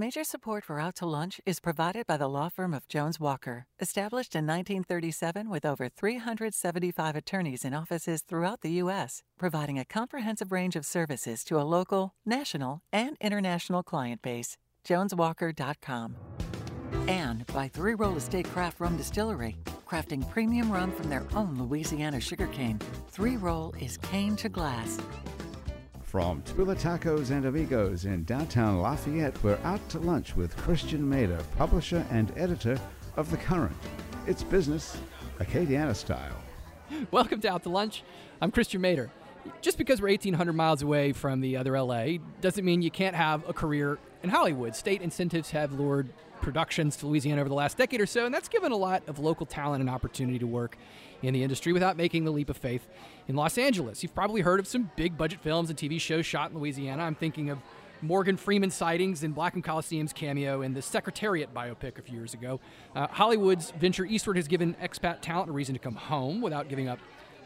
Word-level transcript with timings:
Major 0.00 0.24
support 0.24 0.64
for 0.64 0.80
Out 0.80 0.96
to 0.96 1.04
Lunch 1.04 1.42
is 1.44 1.60
provided 1.60 2.06
by 2.06 2.16
the 2.16 2.26
law 2.26 2.48
firm 2.48 2.72
of 2.72 2.88
Jones 2.88 3.20
Walker, 3.20 3.66
established 3.80 4.34
in 4.34 4.46
1937 4.46 5.50
with 5.50 5.66
over 5.66 5.90
375 5.90 7.16
attorneys 7.16 7.66
in 7.66 7.74
offices 7.74 8.22
throughout 8.22 8.62
the 8.62 8.72
U.S., 8.84 9.22
providing 9.38 9.78
a 9.78 9.84
comprehensive 9.84 10.52
range 10.52 10.74
of 10.74 10.86
services 10.86 11.44
to 11.44 11.60
a 11.60 11.68
local, 11.76 12.14
national, 12.24 12.80
and 12.90 13.18
international 13.20 13.82
client 13.82 14.22
base. 14.22 14.56
JonesWalker.com. 14.86 16.16
And 17.06 17.46
by 17.48 17.68
Three 17.68 17.92
Roll 17.92 18.16
Estate 18.16 18.46
Craft 18.46 18.80
Rum 18.80 18.96
Distillery, 18.96 19.58
crafting 19.86 20.26
premium 20.30 20.72
rum 20.72 20.92
from 20.92 21.10
their 21.10 21.26
own 21.34 21.58
Louisiana 21.58 22.20
sugarcane. 22.20 22.78
Three 23.10 23.36
Roll 23.36 23.74
is 23.78 23.98
cane 23.98 24.34
to 24.36 24.48
glass. 24.48 24.98
From 26.10 26.42
Tula 26.42 26.74
Tacos 26.74 27.30
and 27.30 27.44
Amigos 27.44 28.04
in 28.04 28.24
downtown 28.24 28.80
Lafayette, 28.80 29.40
we're 29.44 29.60
out 29.62 29.88
to 29.90 30.00
lunch 30.00 30.34
with 30.34 30.56
Christian 30.56 31.08
Mader, 31.08 31.40
publisher 31.56 32.04
and 32.10 32.36
editor 32.36 32.80
of 33.14 33.30
The 33.30 33.36
Current. 33.36 33.76
It's 34.26 34.42
business, 34.42 34.98
Acadiana 35.38 35.94
style. 35.94 36.34
Welcome 37.12 37.40
to 37.42 37.48
Out 37.48 37.62
to 37.62 37.68
Lunch. 37.68 38.02
I'm 38.42 38.50
Christian 38.50 38.82
Mader. 38.82 39.08
Just 39.60 39.78
because 39.78 40.02
we're 40.02 40.08
1,800 40.08 40.52
miles 40.52 40.82
away 40.82 41.12
from 41.12 41.40
the 41.40 41.56
other 41.56 41.80
LA 41.80 42.16
doesn't 42.40 42.64
mean 42.64 42.82
you 42.82 42.90
can't 42.90 43.14
have 43.14 43.48
a 43.48 43.52
career 43.52 43.96
in 44.24 44.30
Hollywood. 44.30 44.74
State 44.74 45.02
incentives 45.02 45.52
have 45.52 45.74
lured 45.74 46.08
productions 46.42 46.96
to 46.96 47.06
Louisiana 47.06 47.40
over 47.40 47.48
the 47.48 47.54
last 47.54 47.76
decade 47.78 48.00
or 48.00 48.06
so, 48.06 48.26
and 48.26 48.34
that's 48.34 48.48
given 48.48 48.72
a 48.72 48.76
lot 48.76 49.04
of 49.06 49.20
local 49.20 49.46
talent 49.46 49.80
an 49.80 49.88
opportunity 49.88 50.40
to 50.40 50.46
work 50.48 50.76
in 51.22 51.34
the 51.34 51.42
industry 51.42 51.72
without 51.72 51.96
making 51.96 52.24
the 52.24 52.30
leap 52.30 52.50
of 52.50 52.56
faith 52.56 52.86
in 53.28 53.36
Los 53.36 53.58
Angeles. 53.58 54.02
You've 54.02 54.14
probably 54.14 54.40
heard 54.40 54.60
of 54.60 54.66
some 54.66 54.90
big 54.96 55.18
budget 55.18 55.40
films 55.40 55.70
and 55.70 55.78
TV 55.78 56.00
shows 56.00 56.26
shot 56.26 56.50
in 56.50 56.58
Louisiana. 56.58 57.02
I'm 57.02 57.14
thinking 57.14 57.50
of 57.50 57.58
Morgan 58.02 58.36
Freeman 58.36 58.70
sightings 58.70 59.22
in 59.22 59.32
Black 59.32 59.54
and 59.54 59.62
Blackham 59.62 59.62
Coliseum's 59.62 60.12
cameo 60.12 60.62
in 60.62 60.72
the 60.72 60.82
Secretariat 60.82 61.52
biopic 61.52 61.98
a 61.98 62.02
few 62.02 62.16
years 62.16 62.34
ago. 62.34 62.60
Uh, 62.94 63.06
Hollywood's 63.08 63.72
venture 63.72 64.06
eastward 64.06 64.36
has 64.36 64.48
given 64.48 64.74
expat 64.82 65.20
talent 65.20 65.50
a 65.50 65.52
reason 65.52 65.74
to 65.74 65.78
come 65.78 65.94
home 65.94 66.40
without 66.40 66.68
giving 66.68 66.88
up 66.88 66.98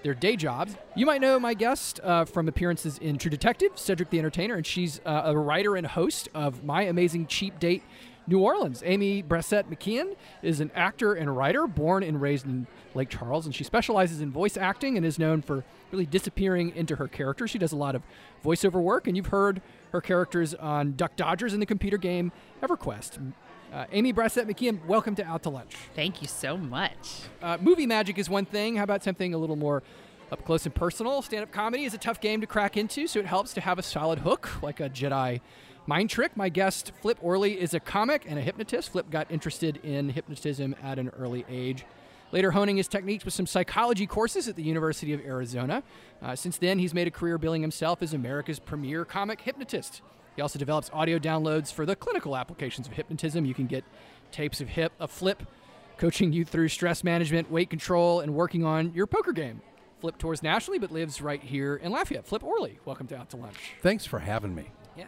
their 0.02 0.14
day 0.14 0.36
jobs. 0.36 0.76
You 0.94 1.06
might 1.06 1.20
know 1.20 1.40
my 1.40 1.54
guest 1.54 1.98
uh, 2.04 2.24
from 2.26 2.46
appearances 2.46 2.98
in 2.98 3.18
True 3.18 3.30
Detective, 3.30 3.72
Cedric 3.74 4.10
the 4.10 4.18
Entertainer, 4.18 4.54
and 4.54 4.66
she's 4.66 5.00
uh, 5.06 5.22
a 5.24 5.36
writer 5.36 5.76
and 5.76 5.86
host 5.86 6.28
of 6.34 6.62
My 6.62 6.82
Amazing 6.82 7.26
Cheap 7.26 7.58
Date 7.58 7.82
New 8.26 8.38
Orleans. 8.38 8.82
Amy 8.86 9.22
Bressette 9.22 9.68
McKeon 9.70 10.16
is 10.42 10.60
an 10.60 10.70
actor 10.74 11.14
and 11.14 11.36
writer 11.36 11.66
born 11.66 12.02
and 12.02 12.20
raised 12.20 12.46
in 12.46 12.66
Lake 12.94 13.08
Charles, 13.10 13.44
and 13.46 13.54
she 13.54 13.64
specializes 13.64 14.20
in 14.20 14.30
voice 14.30 14.56
acting 14.56 14.96
and 14.96 15.04
is 15.04 15.18
known 15.18 15.42
for 15.42 15.64
really 15.92 16.06
disappearing 16.06 16.74
into 16.74 16.96
her 16.96 17.06
character. 17.06 17.46
She 17.46 17.58
does 17.58 17.72
a 17.72 17.76
lot 17.76 17.94
of 17.94 18.02
voiceover 18.44 18.80
work, 18.80 19.06
and 19.06 19.16
you've 19.16 19.26
heard 19.26 19.60
her 19.92 20.00
characters 20.00 20.54
on 20.54 20.94
Duck 20.96 21.16
Dodgers 21.16 21.52
in 21.52 21.60
the 21.60 21.66
computer 21.66 21.98
game 21.98 22.32
EverQuest. 22.62 23.32
Uh, 23.72 23.86
Amy 23.92 24.12
Bressette 24.12 24.46
McKeon, 24.46 24.84
welcome 24.86 25.14
to 25.16 25.24
Out 25.24 25.42
to 25.42 25.50
Lunch. 25.50 25.74
Thank 25.94 26.22
you 26.22 26.28
so 26.28 26.56
much. 26.56 27.22
Uh, 27.42 27.58
movie 27.60 27.86
magic 27.86 28.18
is 28.18 28.30
one 28.30 28.44
thing. 28.44 28.76
How 28.76 28.84
about 28.84 29.02
something 29.02 29.34
a 29.34 29.38
little 29.38 29.56
more 29.56 29.82
up 30.30 30.44
close 30.44 30.64
and 30.64 30.74
personal? 30.74 31.22
Stand 31.22 31.42
up 31.42 31.52
comedy 31.52 31.84
is 31.84 31.92
a 31.92 31.98
tough 31.98 32.20
game 32.20 32.40
to 32.40 32.46
crack 32.46 32.76
into, 32.76 33.06
so 33.06 33.18
it 33.18 33.26
helps 33.26 33.52
to 33.54 33.60
have 33.60 33.78
a 33.78 33.82
solid 33.82 34.20
hook, 34.20 34.62
like 34.62 34.80
a 34.80 34.88
Jedi 34.88 35.40
Mind 35.86 36.08
Trick. 36.08 36.34
My 36.36 36.48
guest, 36.48 36.92
Flip 37.02 37.18
Orley, 37.20 37.60
is 37.60 37.74
a 37.74 37.80
comic 37.80 38.24
and 38.26 38.38
a 38.38 38.42
hypnotist. 38.42 38.90
Flip 38.90 39.10
got 39.10 39.30
interested 39.30 39.76
in 39.82 40.08
hypnotism 40.08 40.74
at 40.82 40.98
an 40.98 41.10
early 41.10 41.44
age. 41.48 41.84
Later, 42.32 42.52
honing 42.52 42.78
his 42.78 42.88
techniques 42.88 43.24
with 43.24 43.34
some 43.34 43.46
psychology 43.46 44.06
courses 44.06 44.48
at 44.48 44.56
the 44.56 44.62
University 44.62 45.12
of 45.12 45.20
Arizona. 45.20 45.82
Uh, 46.22 46.34
since 46.34 46.56
then, 46.56 46.78
he's 46.78 46.94
made 46.94 47.06
a 47.06 47.10
career 47.10 47.36
billing 47.36 47.60
himself 47.60 48.02
as 48.02 48.14
America's 48.14 48.58
premier 48.58 49.04
comic 49.04 49.42
hypnotist. 49.42 50.00
He 50.36 50.42
also 50.42 50.58
develops 50.58 50.90
audio 50.92 51.18
downloads 51.18 51.72
for 51.72 51.84
the 51.84 51.94
clinical 51.94 52.34
applications 52.34 52.86
of 52.86 52.94
hypnotism. 52.94 53.44
You 53.44 53.54
can 53.54 53.66
get 53.66 53.84
tapes 54.32 54.60
of 54.60 54.68
hip, 54.68 54.92
a 54.98 55.06
flip, 55.06 55.42
coaching 55.98 56.32
you 56.32 56.44
through 56.46 56.68
stress 56.68 57.04
management, 57.04 57.50
weight 57.50 57.68
control, 57.70 58.20
and 58.20 58.34
working 58.34 58.64
on 58.64 58.92
your 58.94 59.06
poker 59.06 59.32
game. 59.32 59.60
Flip 60.00 60.16
tours 60.18 60.42
nationally, 60.42 60.78
but 60.78 60.90
lives 60.90 61.20
right 61.20 61.42
here 61.42 61.76
in 61.76 61.92
Lafayette. 61.92 62.26
Flip 62.26 62.42
Orley, 62.42 62.80
welcome 62.84 63.06
to 63.08 63.16
Out 63.16 63.30
to 63.30 63.36
Lunch. 63.36 63.74
Thanks 63.82 64.06
for 64.06 64.18
having 64.18 64.54
me. 64.54 64.70
Yeah. 64.96 65.04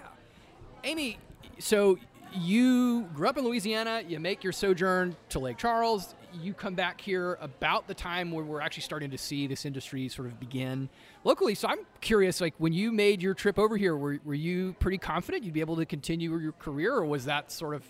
Amy, 0.87 1.19
so 1.59 1.99
you 2.33 3.09
grew 3.13 3.29
up 3.29 3.37
in 3.37 3.45
Louisiana, 3.45 4.05
you 4.07 4.21
make 4.21 4.45
your 4.45 4.53
sojourn 4.53 5.17
to 5.31 5.41
Lake 5.41 5.59
Charles, 5.59 6.15
you 6.33 6.55
come 6.55 6.77
back 6.77 7.01
here 7.01 7.39
about 7.41 7.89
the 7.89 7.95
time 7.95 8.31
where 8.31 8.45
we're 8.45 8.61
actually 8.61 8.85
starting 8.85 9.11
to 9.11 9.19
see 9.19 9.49
this 9.49 9.65
industry 9.65 10.09
sort 10.09 10.29
of 10.29 10.39
begin 10.39 10.89
locally. 11.25 11.57
So 11.57 11.67
I'm 11.67 11.81
curious, 12.01 12.41
like 12.41 12.55
when 12.59 12.73
you 12.73 12.93
made 12.93 13.21
your 13.21 13.35
trip 13.35 13.59
over 13.59 13.77
here, 13.77 13.97
were, 13.97 14.21
were 14.25 14.35
you 14.35 14.77
pretty 14.79 14.99
confident 14.99 15.43
you'd 15.43 15.55
be 15.55 15.61
able 15.61 15.75
to 15.75 15.87
continue 15.87 16.39
your 16.39 16.53
career, 16.53 16.95
or 16.95 17.05
was 17.05 17.25
that 17.25 17.51
sort 17.51 17.75
of 17.75 17.83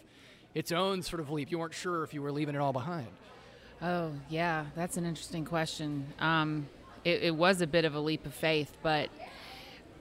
its 0.54 0.72
own 0.72 1.02
sort 1.02 1.20
of 1.20 1.30
leap? 1.30 1.50
You 1.50 1.58
weren't 1.58 1.74
sure 1.74 2.02
if 2.02 2.14
you 2.14 2.22
were 2.22 2.32
leaving 2.32 2.54
it 2.54 2.62
all 2.62 2.72
behind. 2.72 3.08
Oh, 3.82 4.12
yeah, 4.30 4.64
that's 4.74 4.96
an 4.96 5.04
interesting 5.04 5.44
question. 5.44 6.06
Um, 6.18 6.66
it, 7.04 7.24
it 7.24 7.36
was 7.36 7.60
a 7.60 7.66
bit 7.66 7.84
of 7.84 7.94
a 7.94 8.00
leap 8.00 8.24
of 8.24 8.32
faith, 8.32 8.74
but 8.82 9.10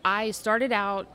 I 0.05 0.31
started 0.31 0.71
out. 0.71 1.07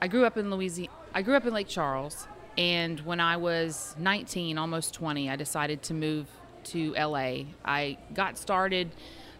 I 0.00 0.08
grew 0.08 0.24
up 0.24 0.38
in 0.38 0.50
Louisiana. 0.50 0.90
I 1.14 1.20
grew 1.20 1.36
up 1.36 1.44
in 1.44 1.52
Lake 1.52 1.68
Charles, 1.68 2.26
and 2.56 2.98
when 3.00 3.20
I 3.20 3.36
was 3.36 3.94
19, 3.98 4.56
almost 4.56 4.94
20, 4.94 5.28
I 5.28 5.36
decided 5.36 5.82
to 5.84 5.94
move 5.94 6.26
to 6.64 6.94
LA. 6.94 7.44
I 7.62 7.98
got 8.14 8.38
started. 8.38 8.90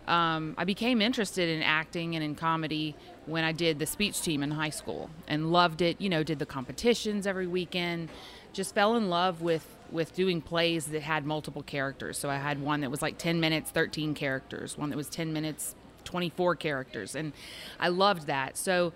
Um, 0.06 0.55
I 0.59 0.65
became 0.65 1.00
interested 1.00 1.49
in 1.49 1.62
acting 1.62 2.15
and 2.15 2.22
in 2.22 2.34
comedy 2.34 2.94
when 3.25 3.43
I 3.43 3.53
did 3.53 3.78
the 3.78 3.87
speech 3.87 4.21
team 4.21 4.43
in 4.43 4.50
high 4.50 4.71
school 4.71 5.09
and 5.27 5.50
loved 5.50 5.81
it. 5.81 5.99
You 5.99 6.10
know, 6.10 6.22
did 6.22 6.38
the 6.38 6.47
competitions 6.47 7.27
every 7.27 7.47
weekend. 7.47 8.10
Just 8.53 8.75
fell 8.75 8.97
in 8.97 9.09
love 9.09 9.41
with 9.41 9.66
with 9.91 10.15
doing 10.15 10.43
plays 10.43 10.87
that 10.87 11.03
had 11.03 11.25
multiple 11.25 11.62
characters. 11.62 12.19
So 12.19 12.28
I 12.28 12.37
had 12.37 12.60
one 12.60 12.81
that 12.81 12.91
was 12.91 13.00
like 13.00 13.16
10 13.19 13.41
minutes, 13.41 13.71
13 13.71 14.15
characters. 14.15 14.77
One 14.77 14.91
that 14.91 14.97
was 14.97 15.09
10 15.09 15.33
minutes, 15.33 15.75
24 16.04 16.56
characters, 16.56 17.15
and 17.15 17.33
I 17.81 17.89
loved 17.89 18.27
that. 18.27 18.59
So 18.59 18.93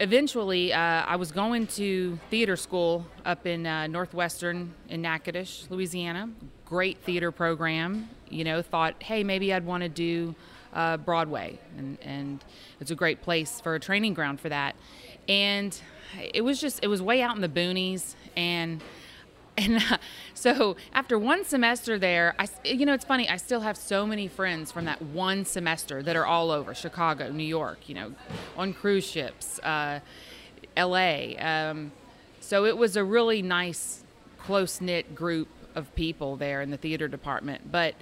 eventually, 0.00 0.72
uh, 0.72 0.78
I 0.78 1.16
was 1.16 1.32
going 1.32 1.66
to 1.68 2.18
theater 2.30 2.56
school 2.56 3.06
up 3.24 3.46
in 3.46 3.66
uh, 3.66 3.86
Northwestern 3.86 4.74
in 4.88 5.02
Natchitoches, 5.02 5.66
Louisiana. 5.70 6.30
Great 6.64 6.98
theater 6.98 7.30
program. 7.30 8.08
You 8.28 8.44
know, 8.44 8.62
thought, 8.62 9.02
hey, 9.02 9.22
maybe 9.22 9.52
I'd 9.52 9.66
want 9.66 9.82
to 9.82 9.88
do 9.88 10.34
uh, 10.72 10.96
Broadway, 10.96 11.58
and, 11.78 11.98
and 12.02 12.44
it's 12.80 12.90
a 12.90 12.96
great 12.96 13.22
place 13.22 13.60
for 13.60 13.74
a 13.74 13.80
training 13.80 14.14
ground 14.14 14.40
for 14.40 14.48
that. 14.48 14.74
And 15.28 15.78
it 16.32 16.42
was 16.42 16.60
just, 16.60 16.80
it 16.82 16.88
was 16.88 17.00
way 17.00 17.22
out 17.22 17.36
in 17.36 17.42
the 17.42 17.48
boonies, 17.48 18.14
and 18.36 18.82
and 19.58 19.76
uh, 19.76 19.98
so 20.34 20.76
after 20.92 21.16
one 21.16 21.44
semester 21.44 21.96
there, 21.96 22.34
I, 22.38 22.48
you 22.64 22.84
know, 22.84 22.92
it's 22.92 23.04
funny. 23.04 23.28
I 23.28 23.36
still 23.36 23.60
have 23.60 23.76
so 23.76 24.04
many 24.04 24.26
friends 24.26 24.72
from 24.72 24.84
that 24.86 25.00
one 25.00 25.44
semester 25.44 26.02
that 26.02 26.16
are 26.16 26.26
all 26.26 26.50
over 26.50 26.74
Chicago, 26.74 27.30
New 27.30 27.44
York, 27.44 27.88
you 27.88 27.94
know, 27.94 28.12
on 28.56 28.72
cruise 28.72 29.06
ships, 29.06 29.60
uh, 29.60 30.00
L.A. 30.76 31.36
Um, 31.36 31.92
so 32.40 32.64
it 32.64 32.76
was 32.76 32.96
a 32.96 33.04
really 33.04 33.42
nice, 33.42 34.02
close 34.38 34.80
knit 34.80 35.14
group 35.14 35.48
of 35.76 35.94
people 35.94 36.36
there 36.36 36.60
in 36.60 36.70
the 36.70 36.76
theater 36.76 37.06
department. 37.06 37.70
But 37.70 37.94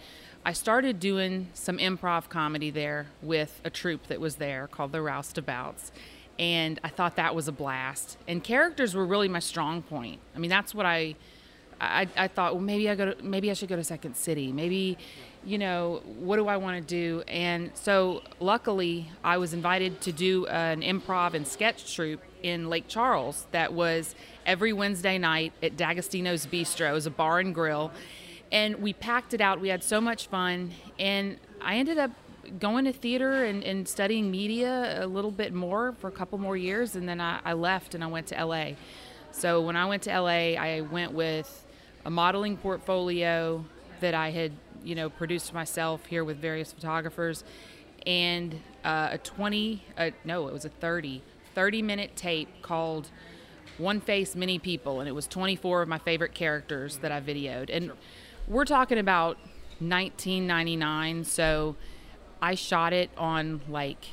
I 0.45 0.55
started 0.55 0.99
doing 1.01 1.49
some 1.53 1.77
improv 1.77 2.31
comedy 2.31 2.71
there 2.71 3.09
with 3.21 3.61
a 3.63 3.71
troupe 3.71 4.07
that 4.07 4.21
was 4.21 4.37
there 4.37 4.69
called 4.69 4.93
the 4.93 4.99
Roustabouts. 4.99 5.91
And 6.39 6.81
I 6.83 6.89
thought 6.89 7.17
that 7.17 7.35
was 7.35 7.47
a 7.47 7.53
blast. 7.53 8.17
And 8.27 8.43
characters 8.43 8.95
were 8.95 9.05
really 9.05 9.29
my 9.29 9.39
strong 9.39 9.83
point. 9.83 10.21
I 10.35 10.39
mean, 10.39 10.51
that's 10.51 10.75
what 10.75 10.87
I 10.87 11.15
I, 11.83 12.07
I 12.17 12.29
thought, 12.29 12.55
well, 12.55 12.63
maybe 12.63 12.89
I 12.89 12.95
go 12.95 13.13
to, 13.13 13.25
maybe 13.25 13.51
I 13.51 13.55
should 13.55 13.69
go 13.69 13.75
to 13.75 13.83
Second 13.83 14.17
City. 14.17 14.53
Maybe, 14.53 14.97
you 15.45 15.59
know, 15.59 16.01
what 16.05 16.37
do 16.37 16.47
I 16.47 16.57
want 16.57 16.81
to 16.81 16.87
do? 16.87 17.23
And 17.27 17.73
so, 17.75 18.23
luckily, 18.39 19.11
I 19.25 19.39
was 19.39 19.53
invited 19.53 20.01
to 20.03 20.13
do 20.13 20.47
an 20.47 20.83
improv 20.83 21.35
and 21.35 21.47
sketch 21.47 21.93
troupe 21.93 22.23
in 22.43 22.71
Lake 22.71 22.87
Charles. 22.87 23.47
That 23.51 23.73
was 23.73 24.15
every 24.47 24.73
Wednesday 24.73 25.19
night 25.19 25.53
at 25.61 25.77
D'Agostino's 25.77 26.47
Bistro. 26.47 26.91
It 26.91 26.93
was 26.93 27.07
a 27.07 27.11
bar 27.11 27.41
and 27.41 27.53
grill, 27.53 27.91
and 28.53 28.77
we 28.77 28.93
packed 28.93 29.35
it 29.35 29.41
out. 29.41 29.61
We 29.61 29.69
had 29.69 29.83
so 29.83 30.01
much 30.01 30.29
fun, 30.29 30.71
and 31.01 31.37
I 31.61 31.77
ended 31.77 31.99
up 31.99 32.13
going 32.61 32.85
to 32.85 32.93
theater 32.93 33.45
and, 33.45 33.65
and 33.65 33.89
studying 33.89 34.31
media 34.31 35.05
a 35.05 35.07
little 35.07 35.31
bit 35.31 35.53
more 35.53 35.93
for 35.93 36.07
a 36.07 36.13
couple 36.13 36.39
more 36.39 36.57
years, 36.57 36.95
and 36.95 37.09
then 37.09 37.21
I, 37.21 37.41
I 37.45 37.55
left 37.55 37.97
and 37.97 38.05
I 38.05 38.07
went 38.07 38.29
to 38.29 38.45
LA. 38.45 38.73
So 39.33 39.63
when 39.63 39.77
I 39.77 39.87
went 39.87 40.03
to 40.05 40.21
LA, 40.21 40.55
I 40.61 40.83
went 40.83 41.13
with 41.13 41.62
a 42.05 42.11
modeling 42.11 42.57
portfolio 42.57 43.65
that 44.01 44.15
I 44.15 44.31
had, 44.31 44.53
you 44.85 44.95
know, 44.95 45.09
produced 45.09 45.55
myself 45.55 46.07
here 46.07 46.25
with 46.25 46.39
various 46.39 46.73
photographers, 46.73 47.45
and 48.07 48.55
uh, 48.85 49.11
a 49.13 49.19
20, 49.19 49.83
uh, 49.97 50.11
no, 50.25 50.49
it 50.49 50.53
was 50.53 50.65
a 50.65 50.69
30, 50.69 51.23
30 51.55 51.83
minute 51.83 52.17
tape 52.17 52.49
called 52.63 53.11
One 53.79 54.01
Face, 54.01 54.35
Many 54.35 54.59
People, 54.59 55.01
and 55.01 55.09
it 55.09 55.13
was 55.13 55.27
24 55.27 55.83
of 55.83 55.89
my 55.89 55.99
favorite 55.99 56.35
characters 56.35 56.99
that 56.99 57.13
I 57.13 57.21
videoed. 57.21 57.71
And 57.73 57.93
we're 58.49 58.65
talking 58.65 58.99
about 58.99 59.37
1999, 59.79 61.25
so 61.25 61.77
I 62.41 62.55
shot 62.55 62.93
it 62.93 63.11
on 63.17 63.61
like 63.69 64.07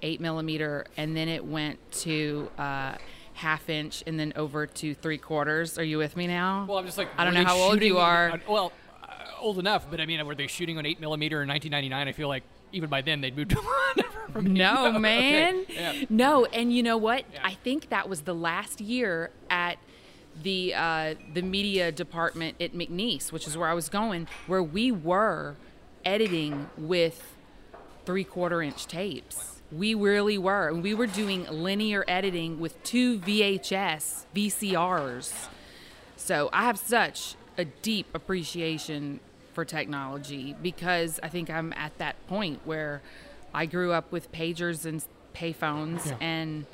8 0.00 0.20
millimeter, 0.20 0.86
and 0.96 1.16
then 1.16 1.28
it 1.28 1.44
went 1.44 1.78
to 1.92 2.50
uh, 2.58 2.94
half 3.42 3.68
inch 3.68 4.02
and 4.06 4.18
then 4.18 4.32
over 4.36 4.66
to 4.66 4.94
three 4.94 5.18
quarters. 5.18 5.78
Are 5.78 5.84
you 5.84 5.98
with 5.98 6.16
me 6.16 6.26
now? 6.26 6.64
Well, 6.68 6.78
I'm 6.78 6.86
just 6.86 6.96
like 6.98 7.08
I 7.18 7.24
don't 7.24 7.34
know 7.34 7.44
how 7.44 7.56
old 7.56 7.82
you 7.82 7.98
are. 7.98 8.30
uh, 8.30 8.38
well, 8.48 8.72
uh, 9.02 9.08
old 9.40 9.58
enough, 9.58 9.86
but 9.90 10.00
I 10.00 10.06
mean, 10.06 10.24
were 10.26 10.34
they 10.34 10.46
shooting 10.46 10.78
on 10.78 10.86
eight 10.86 11.00
millimeter 11.00 11.42
in 11.42 11.48
1999? 11.48 12.08
I 12.08 12.12
feel 12.12 12.28
like 12.28 12.44
even 12.72 12.88
by 12.88 13.02
then 13.02 13.20
they'd 13.20 13.36
moved 13.36 13.54
on. 14.34 14.54
No, 14.54 14.86
Okay, 14.86 14.98
man. 14.98 15.66
Yeah. 15.68 16.04
No, 16.08 16.46
and 16.46 16.72
you 16.72 16.82
know 16.82 16.96
what? 16.96 17.24
Yeah. 17.32 17.40
I 17.44 17.52
think 17.52 17.90
that 17.90 18.08
was 18.08 18.22
the 18.22 18.34
last 18.34 18.80
year 18.80 19.30
at 19.50 19.76
the 20.42 20.72
uh, 20.74 21.14
the 21.34 21.42
media 21.42 21.92
department 21.92 22.56
at 22.60 22.72
McNeese, 22.72 23.30
which 23.30 23.46
is 23.46 23.58
where 23.58 23.68
I 23.68 23.74
was 23.74 23.90
going, 23.90 24.26
where 24.46 24.62
we 24.62 24.90
were 24.90 25.56
editing 26.04 26.70
with 26.78 27.34
three 28.06 28.24
quarter 28.24 28.62
inch 28.62 28.86
tapes. 28.86 29.51
We 29.72 29.94
really 29.94 30.36
were. 30.38 30.68
And 30.68 30.82
we 30.82 30.94
were 30.94 31.06
doing 31.06 31.46
linear 31.50 32.04
editing 32.06 32.60
with 32.60 32.82
two 32.82 33.18
VHS 33.20 34.26
VCRs. 34.34 35.48
So 36.16 36.50
I 36.52 36.64
have 36.64 36.78
such 36.78 37.34
a 37.58 37.64
deep 37.64 38.06
appreciation 38.14 39.20
for 39.52 39.64
technology 39.64 40.54
because 40.62 41.20
I 41.22 41.28
think 41.28 41.50
I'm 41.50 41.72
at 41.74 41.96
that 41.98 42.26
point 42.26 42.60
where 42.64 43.02
I 43.52 43.66
grew 43.66 43.92
up 43.92 44.10
with 44.12 44.32
pagers 44.32 44.86
and 44.86 45.04
payphones 45.34 46.06
Yeah. 46.06 46.16
and 46.20 46.66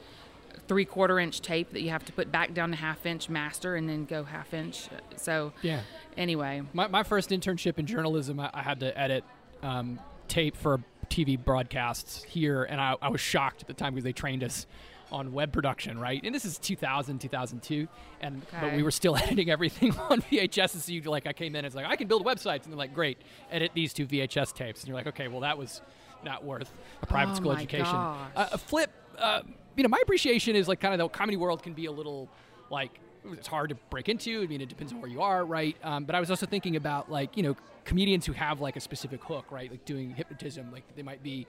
three 0.69 0.85
quarter 0.85 1.19
inch 1.19 1.41
tape 1.41 1.73
that 1.73 1.81
you 1.81 1.91
have 1.91 2.05
to 2.05 2.13
put 2.13 2.31
back 2.31 2.53
down 2.55 2.71
to 2.71 2.77
half 2.77 3.07
inch 3.07 3.29
master 3.29 3.75
and 3.75 3.89
then 3.89 4.05
go 4.05 4.23
half 4.25 4.53
inch. 4.53 4.89
So 5.17 5.53
Yeah. 5.63 5.81
anyway, 6.17 6.63
My, 6.73 6.87
my 6.89 7.03
first 7.03 7.31
internship 7.31 7.79
in 7.79 7.87
journalism, 7.87 8.39
I, 8.39 8.51
I 8.53 8.63
had 8.63 8.81
to 8.81 8.97
edit 8.99 9.25
um, 9.63 9.99
tape 10.29 10.57
for 10.57 10.81
TV 11.09 11.43
broadcasts 11.43 12.23
here, 12.25 12.65
and 12.65 12.81
I, 12.81 12.95
I 13.01 13.09
was 13.09 13.21
shocked 13.21 13.63
at 13.63 13.67
the 13.67 13.75
time 13.75 13.95
because 13.95 14.05
they 14.05 14.13
trained 14.13 14.45
us 14.45 14.67
on 15.11 15.33
web 15.33 15.53
production, 15.53 15.99
right? 15.99 16.23
And 16.23 16.35
this 16.35 16.45
is 16.45 16.59
2000, 16.59 17.19
2002, 17.19 17.89
and 18.21 18.43
but 18.61 18.75
we 18.75 18.83
were 18.83 18.91
still 18.91 19.17
editing 19.23 19.51
everything 19.51 19.97
on 19.97 20.21
VHS. 20.23 20.75
And 20.75 20.83
so 20.83 20.93
you 20.93 21.03
like, 21.03 21.27
I 21.27 21.33
came 21.33 21.53
in, 21.55 21.57
and 21.57 21.67
it's 21.67 21.77
like 21.77 21.87
I 21.87 21.97
can 21.97 22.09
build 22.09 22.25
websites, 22.25 22.65
and 22.65 22.73
they're 22.73 22.79
like, 22.79 22.95
great, 22.95 23.19
edit 23.51 23.73
these 23.75 23.93
two 23.93 24.07
VHS 24.07 24.55
tapes, 24.55 24.81
and 24.81 24.89
you're 24.89 24.97
like, 24.97 25.07
okay, 25.07 25.29
well 25.29 25.41
that 25.41 25.57
was 25.57 25.81
not 26.25 26.45
worth 26.45 26.73
a 27.03 27.07
private 27.07 27.33
Oh 27.33 27.37
school 27.37 27.53
education. 27.53 27.87
Uh, 27.87 28.25
a 28.37 28.59
flip, 28.59 28.91
uh, 29.19 29.43
you 29.77 29.83
know, 29.83 29.89
my 29.89 30.01
appreciation 30.03 30.57
is 30.57 30.69
like 30.69 30.81
kind 30.81 30.93
of 30.95 30.99
the 30.99 31.09
comedy 31.09 31.37
world 31.37 31.63
can 31.63 31.73
be 31.73 31.87
a 31.87 31.93
little 31.93 32.29
like 32.71 33.01
it's 33.33 33.49
hard 33.49 33.71
to 33.71 33.77
break 33.91 34.09
into. 34.09 34.43
I 34.43 34.47
mean, 34.47 34.61
it 34.61 34.69
depends 34.69 34.93
on 34.93 35.01
where 35.01 35.11
you 35.11 35.23
are, 35.23 35.45
right? 35.45 35.77
Um, 35.83 36.05
but 36.05 36.15
I 36.15 36.21
was 36.21 36.31
also 36.31 36.47
thinking 36.47 36.77
about 36.77 37.11
like 37.11 37.37
you 37.37 37.43
know 37.43 37.57
comedians 37.85 38.27
who 38.27 38.33
have 38.33 38.61
like 38.61 38.77
a 38.77 38.81
specific 38.81 39.23
hook, 39.23 39.47
right? 39.51 39.71
Like 39.71 39.85
doing 39.85 40.11
hypnotism, 40.11 40.71
like 40.73 40.85
they 40.97 41.03
might 41.03 41.23
be 41.23 41.47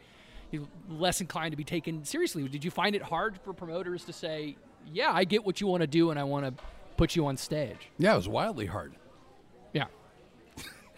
less 0.90 1.22
inclined 1.22 1.52
to 1.52 1.58
be 1.58 1.64
taken 1.64 2.04
seriously. 2.04 2.48
Did 2.48 2.64
you 2.64 2.72
find 2.72 2.96
it 2.96 3.02
hard 3.02 3.40
for 3.44 3.54
promoters 3.54 4.04
to 4.06 4.14
say, 4.14 4.56
"Yeah, 4.92 5.12
I 5.14 5.24
get 5.24 5.46
what 5.46 5.62
you 5.62 5.68
want 5.68 5.82
to 5.82 5.88
do, 5.88 6.12
and 6.12 6.20
I 6.20 6.24
want 6.24 6.46
to 6.46 6.64
put 6.98 7.16
you 7.16 7.26
on 7.28 7.38
stage"? 7.38 7.90
Yeah, 7.98 8.14
it 8.14 8.18
was 8.18 8.28
wildly 8.28 8.66
hard. 8.66 8.94
Yeah, 9.74 9.86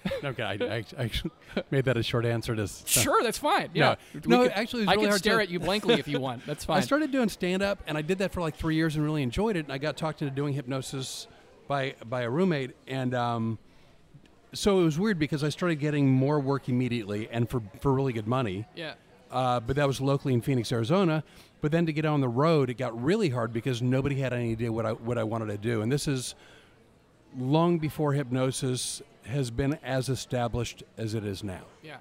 Okay, 0.24 0.44
I, 0.44 0.53
I, 0.53 0.86
actually 1.03 1.31
made 1.69 1.86
that 1.86 1.98
a 1.98 2.03
short 2.03 2.25
answer 2.25 2.56
to. 2.56 2.68
sure, 2.86 3.21
that's 3.24 3.38
fine. 3.38 3.69
Yeah, 3.74 3.95
No, 4.25 4.44
no, 4.44 4.50
actually, 4.50 4.83
it 4.83 4.88
was 4.88 4.89
I 4.89 4.92
really 4.94 5.03
can 5.03 5.09
hard 5.09 5.19
stare 5.19 5.38
to- 5.38 5.44
at 5.44 5.50
you 5.50 5.59
blankly 5.59 5.95
if 5.95 6.07
you 6.07 6.19
want. 6.19 6.45
That's 6.45 6.65
fine. 6.65 6.77
I 6.77 6.81
started 6.81 7.12
doing 7.12 7.30
stand 7.30 7.62
up, 7.62 7.83
and 7.88 7.98
I 7.98 8.01
did 8.01 8.18
that 8.19 8.31
for 8.31 8.42
like 8.42 8.56
three 8.56 8.75
years 8.75 8.95
and 8.95 9.03
really 9.06 9.24
enjoyed 9.24 9.56
it. 9.56 9.65
And 9.65 9.71
I 9.74 9.77
got 9.77 9.98
talked 9.98 10.21
into 10.21 10.33
doing 10.33 10.53
hypnosis 10.53 11.27
by 11.68 11.95
by 12.09 12.21
a 12.21 12.30
roommate, 12.30 12.71
and 12.88 13.13
um, 13.13 13.59
so 14.53 14.80
it 14.81 14.83
was 14.83 15.00
weird 15.00 15.19
because 15.19 15.44
I 15.44 15.50
started 15.50 15.75
getting 15.75 16.09
more 16.09 16.39
work 16.39 16.68
immediately 16.69 17.30
and 17.31 17.50
for 17.50 17.62
for 17.80 17.94
really 17.94 18.13
good 18.13 18.27
money. 18.27 18.65
yeah. 18.75 18.94
Uh, 19.30 19.62
but 19.62 19.77
that 19.77 19.88
was 19.88 20.01
locally 20.01 20.33
in 20.33 20.42
Phoenix, 20.42 20.74
Arizona. 20.74 21.24
But 21.62 21.71
then 21.71 21.86
to 21.86 21.94
get 21.94 22.03
on 22.06 22.19
the 22.19 22.27
road, 22.27 22.69
it 22.69 22.74
got 22.74 23.01
really 23.01 23.30
hard 23.30 23.53
because 23.53 23.81
nobody 23.81 24.15
had 24.15 24.33
any 24.33 24.51
idea 24.51 24.69
what 24.74 24.86
I 24.86 24.92
what 24.92 25.18
I 25.18 25.24
wanted 25.24 25.45
to 25.48 25.57
do. 25.57 25.81
And 25.81 25.89
this 25.89 26.06
is 26.06 26.36
long 27.38 27.80
before 27.80 28.13
hypnosis 28.13 29.01
has 29.25 29.51
been 29.51 29.78
as 29.83 30.10
established 30.10 30.83
as 30.98 31.13
it 31.13 31.25
is 31.25 31.44
now. 31.44 31.62
Yeah. 31.83 31.98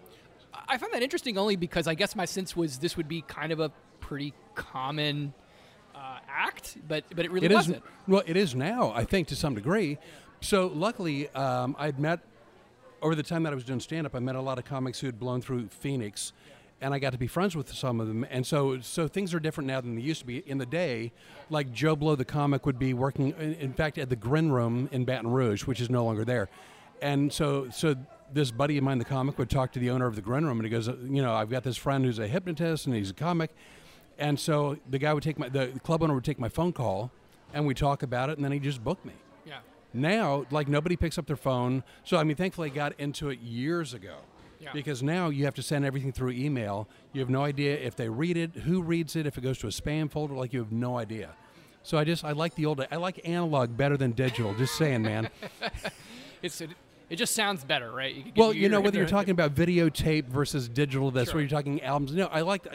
I- 0.68 0.78
find 0.78 0.92
that 0.92 1.02
interesting 1.02 1.36
only 1.38 1.56
because 1.56 1.86
I 1.86 1.94
guess 1.94 2.14
my 2.16 2.24
sense 2.24 2.56
was 2.56 2.78
this 2.78 2.96
would 2.96 3.08
be 3.08 3.22
kind 3.22 3.52
of 3.52 3.60
a 3.60 3.70
pretty 4.00 4.32
common 4.54 5.32
uh, 5.94 6.18
act, 6.28 6.76
but 6.88 7.04
but 7.14 7.24
it 7.24 7.30
really 7.30 7.46
It 7.46 7.52
is 7.52 7.56
wasn't. 7.56 7.82
well, 8.08 8.22
it 8.26 8.36
is 8.36 8.54
now. 8.54 8.92
I 8.94 9.04
think 9.04 9.28
to 9.28 9.36
some 9.36 9.54
degree. 9.54 9.98
So 10.40 10.68
luckily, 10.68 11.28
um, 11.30 11.76
I'd 11.78 11.98
met 11.98 12.20
over 13.02 13.14
the 13.14 13.22
time 13.22 13.42
that 13.42 13.52
I 13.52 13.54
was 13.54 13.64
doing 13.64 13.80
stand 13.80 14.06
up. 14.06 14.14
I 14.14 14.18
met 14.20 14.36
a 14.36 14.40
lot 14.40 14.58
of 14.58 14.64
comics 14.64 15.00
who 15.00 15.06
had 15.06 15.18
blown 15.18 15.40
through 15.42 15.68
Phoenix, 15.68 16.32
and 16.80 16.94
I 16.94 16.98
got 16.98 17.12
to 17.12 17.18
be 17.18 17.26
friends 17.26 17.54
with 17.56 17.72
some 17.72 18.00
of 18.00 18.08
them. 18.08 18.24
And 18.30 18.46
so 18.46 18.80
so 18.80 19.08
things 19.08 19.34
are 19.34 19.40
different 19.40 19.68
now 19.68 19.80
than 19.80 19.96
they 19.96 20.02
used 20.02 20.20
to 20.20 20.26
be. 20.26 20.38
In 20.38 20.58
the 20.58 20.66
day, 20.66 21.12
like 21.50 21.72
Joe 21.72 21.96
Blow 21.96 22.16
the 22.16 22.24
comic 22.24 22.66
would 22.66 22.78
be 22.78 22.94
working. 22.94 23.34
In, 23.38 23.54
in 23.54 23.72
fact, 23.72 23.98
at 23.98 24.08
the 24.08 24.16
Grin 24.16 24.50
Room 24.52 24.88
in 24.92 25.04
Baton 25.04 25.30
Rouge, 25.30 25.64
which 25.64 25.80
is 25.80 25.90
no 25.90 26.04
longer 26.04 26.24
there. 26.24 26.48
And 27.02 27.32
so 27.32 27.68
so. 27.70 27.96
This 28.32 28.52
buddy 28.52 28.78
of 28.78 28.84
mine, 28.84 28.98
the 28.98 29.04
comic, 29.04 29.38
would 29.38 29.50
talk 29.50 29.72
to 29.72 29.80
the 29.80 29.90
owner 29.90 30.06
of 30.06 30.14
the 30.14 30.22
Grin 30.22 30.46
Room, 30.46 30.60
and 30.60 30.64
he 30.64 30.70
goes, 30.70 30.86
"You 30.86 31.20
know, 31.20 31.34
I've 31.34 31.50
got 31.50 31.64
this 31.64 31.76
friend 31.76 32.04
who's 32.04 32.20
a 32.20 32.28
hypnotist, 32.28 32.86
and 32.86 32.94
he's 32.94 33.10
a 33.10 33.12
comic, 33.12 33.50
and 34.20 34.38
so 34.38 34.78
the 34.88 35.00
guy 35.00 35.12
would 35.12 35.24
take 35.24 35.36
my 35.36 35.48
the 35.48 35.72
club 35.82 36.00
owner 36.00 36.14
would 36.14 36.22
take 36.22 36.38
my 36.38 36.48
phone 36.48 36.72
call, 36.72 37.10
and 37.52 37.66
we 37.66 37.74
talk 37.74 38.04
about 38.04 38.30
it, 38.30 38.38
and 38.38 38.44
then 38.44 38.52
he 38.52 38.60
just 38.60 38.84
booked 38.84 39.04
me. 39.04 39.14
Yeah. 39.44 39.58
Now, 39.92 40.46
like 40.52 40.68
nobody 40.68 40.94
picks 40.94 41.18
up 41.18 41.26
their 41.26 41.34
phone. 41.34 41.82
So 42.04 42.18
I 42.18 42.22
mean, 42.22 42.36
thankfully, 42.36 42.70
I 42.70 42.72
got 42.72 42.92
into 43.00 43.30
it 43.30 43.40
years 43.40 43.94
ago. 43.94 44.18
Yeah. 44.60 44.72
Because 44.72 45.02
now 45.02 45.30
you 45.30 45.44
have 45.46 45.54
to 45.54 45.62
send 45.62 45.84
everything 45.84 46.12
through 46.12 46.30
email. 46.32 46.86
You 47.14 47.20
have 47.20 47.30
no 47.30 47.42
idea 47.44 47.76
if 47.78 47.96
they 47.96 48.08
read 48.08 48.36
it, 48.36 48.54
who 48.56 48.82
reads 48.82 49.16
it, 49.16 49.26
if 49.26 49.38
it 49.38 49.40
goes 49.40 49.56
to 49.58 49.66
a 49.66 49.70
spam 49.70 50.10
folder. 50.10 50.34
Like 50.34 50.52
you 50.52 50.58
have 50.60 50.70
no 50.72 50.98
idea. 50.98 51.30
So 51.82 51.96
I 51.96 52.04
just 52.04 52.24
I 52.24 52.32
like 52.32 52.54
the 52.56 52.66
old 52.66 52.84
I 52.90 52.96
like 52.96 53.20
analog 53.26 53.76
better 53.76 53.96
than 53.96 54.12
digital. 54.12 54.54
just 54.54 54.74
saying, 54.76 55.02
man. 55.02 55.30
It's 56.42 56.60
it, 56.60 56.70
it 57.10 57.16
just 57.16 57.34
sounds 57.34 57.64
better, 57.64 57.90
right? 57.90 58.14
You 58.14 58.24
Well, 58.36 58.54
you 58.54 58.68
know 58.68 58.80
whether 58.80 58.96
you're 58.98 59.06
talking 59.08 59.32
about 59.32 59.54
videotape 59.54 60.26
versus 60.26 60.68
digital, 60.68 61.10
that's 61.10 61.28
Sure. 61.30 61.34
where 61.36 61.42
you're 61.42 61.50
talking 61.50 61.82
albums. 61.82 62.14
No, 62.14 62.26
I 62.28 62.40
like. 62.40 62.66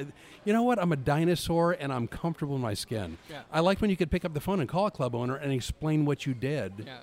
You 0.43 0.53
know 0.53 0.61
what? 0.63 0.77
I'm 0.79 0.91
a 0.91 0.95
dinosaur 0.97 1.71
and 1.71 1.91
I'm 1.91 2.07
comfortable 2.07 2.55
in 2.55 2.61
my 2.61 2.73
skin. 2.75 3.17
Yeah. 3.29 3.41
I 3.51 3.61
like 3.61 3.81
when 3.81 3.89
you 3.89 3.97
could 3.97 4.11
pick 4.11 4.23
up 4.25 4.33
the 4.33 4.39
phone 4.41 4.59
and 4.59 4.69
call 4.69 4.85
a 4.87 4.91
club 4.91 5.15
owner 5.15 5.35
and 5.35 5.51
explain 5.51 6.05
what 6.05 6.25
you 6.27 6.33
did. 6.35 6.83
Yeah. 6.85 6.97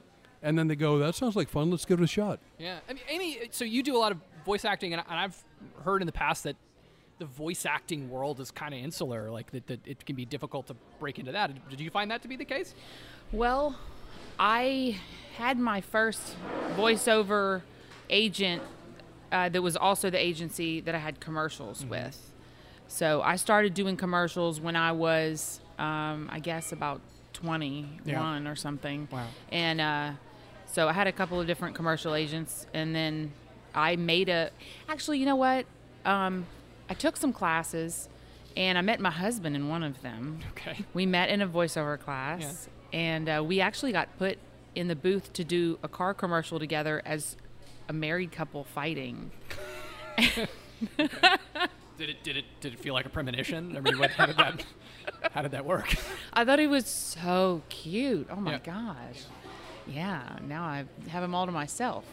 And 0.45 0.59
then 0.59 0.69
they 0.69 0.77
go, 0.77 0.99
"That 0.99 1.15
sounds 1.15 1.35
like 1.35 1.49
fun. 1.49 1.71
Let's 1.71 1.85
give 1.85 2.01
it 2.01 2.05
a 2.05 2.07
shot." 2.09 2.39
Yeah. 2.59 2.79
I 2.89 2.93
mean, 2.93 3.03
Amy, 3.09 3.41
so 3.51 3.65
you 3.65 3.83
do 3.83 3.97
a 3.97 3.99
lot 3.99 4.13
of 4.13 4.19
voice 4.45 4.65
acting, 4.65 4.93
and, 4.93 5.03
and 5.09 5.19
I've 5.19 5.43
heard 5.85 6.03
in 6.03 6.07
the 6.07 6.13
past 6.13 6.45
that 6.45 6.57
the 7.19 7.27
voice 7.27 7.65
acting 7.67 8.11
world 8.11 8.41
is 8.41 8.51
kind 8.51 8.75
of 8.75 8.81
insular, 8.81 9.31
like 9.31 9.51
that, 9.53 9.67
that 9.69 9.87
it 9.87 10.05
can 10.05 10.17
be 10.17 10.25
difficult 10.25 10.67
to 10.69 10.77
break 10.99 11.19
into 11.19 11.33
that. 11.33 11.69
Did 11.71 11.81
you 11.81 11.91
find 11.91 12.11
that 12.11 12.23
to 12.23 12.29
be 12.29 12.37
the 12.37 12.45
case? 12.45 12.75
Well, 13.31 13.79
I 14.39 14.99
had 15.37 15.59
my 15.59 15.81
first 15.81 16.37
voiceover 16.77 17.63
agent 18.11 18.63
uh, 19.31 19.49
that 19.49 19.63
was 19.63 19.77
also 19.77 20.11
the 20.11 20.19
agency 20.19 20.81
that 20.81 20.95
I 20.95 20.99
had 20.99 21.21
commercials 21.21 21.85
with. 21.85 22.33
So 22.89 23.23
I 23.23 23.37
started 23.37 23.73
doing 23.73 23.97
commercials 23.97 24.61
when 24.61 24.77
I 24.77 24.93
was, 24.93 25.61
um, 25.79 26.29
I 26.31 26.41
guess, 26.41 26.73
about 26.73 27.01
21 27.33 28.47
or 28.47 28.55
something. 28.57 29.09
Wow. 29.11 29.27
And 29.51 29.81
uh, 29.81 30.11
so 30.67 30.89
I 30.89 30.93
had 30.93 31.07
a 31.07 31.13
couple 31.13 31.41
of 31.41 31.47
different 31.47 31.75
commercial 31.75 32.15
agents, 32.15 32.67
and 32.75 32.95
then 32.95 33.33
I 33.75 33.97
made 33.97 34.29
a. 34.29 34.51
Actually, 34.89 35.19
you 35.19 35.27
know 35.27 35.37
what? 35.37 35.67
Um, 36.05 36.47
I 36.91 36.95
took 36.95 37.17
some 37.17 37.33
classes, 37.33 38.09
and 38.57 38.77
I 38.77 38.81
met 38.81 39.01
my 39.01 39.11
husband 39.11 39.57
in 39.57 39.69
one 39.69 39.83
of 39.83 40.03
them. 40.03 40.41
Okay. 40.53 40.85
We 40.95 41.07
met 41.07 41.29
in 41.31 41.41
a 41.43 41.49
voiceover 41.49 41.99
class, 41.99 42.69
and 42.93 43.29
uh, 43.29 43.43
we 43.47 43.61
actually 43.61 43.93
got 43.93 44.09
put 44.19 44.39
in 44.75 44.89
the 44.89 44.97
booth 44.97 45.33
to 45.35 45.45
do 45.45 45.79
a 45.83 45.89
car 45.89 46.15
commercial 46.15 46.59
together 46.59 47.03
as 47.05 47.37
a 47.89 47.93
married 47.93 48.33
couple 48.33 48.65
fighting. 48.65 49.31
Did 51.99 52.09
it 52.09 52.23
did 52.25 52.37
it 52.39 52.45
did 52.61 52.73
it 52.73 52.81
feel 52.81 52.95
like 52.95 53.07
a 53.07 53.09
premonition? 53.11 53.77
I 53.77 53.81
mean, 53.81 53.99
what, 53.99 54.11
how 54.11 54.27
did 54.27 54.37
that 54.39 54.65
how 55.33 55.43
did 55.43 55.53
that 55.53 55.65
work? 55.65 55.95
I 56.33 56.45
thought 56.45 56.59
he 56.59 56.67
was 56.67 56.87
so 56.87 57.63
cute. 57.69 58.27
Oh 58.31 58.37
my 58.37 58.53
Yeah. 58.53 58.59
gosh. 58.59 59.23
Yeah, 59.87 60.39
now 60.49 60.65
I 60.65 60.85
have 61.09 61.23
him 61.23 61.35
all 61.35 61.47
to 61.47 61.53
myself. 61.53 62.05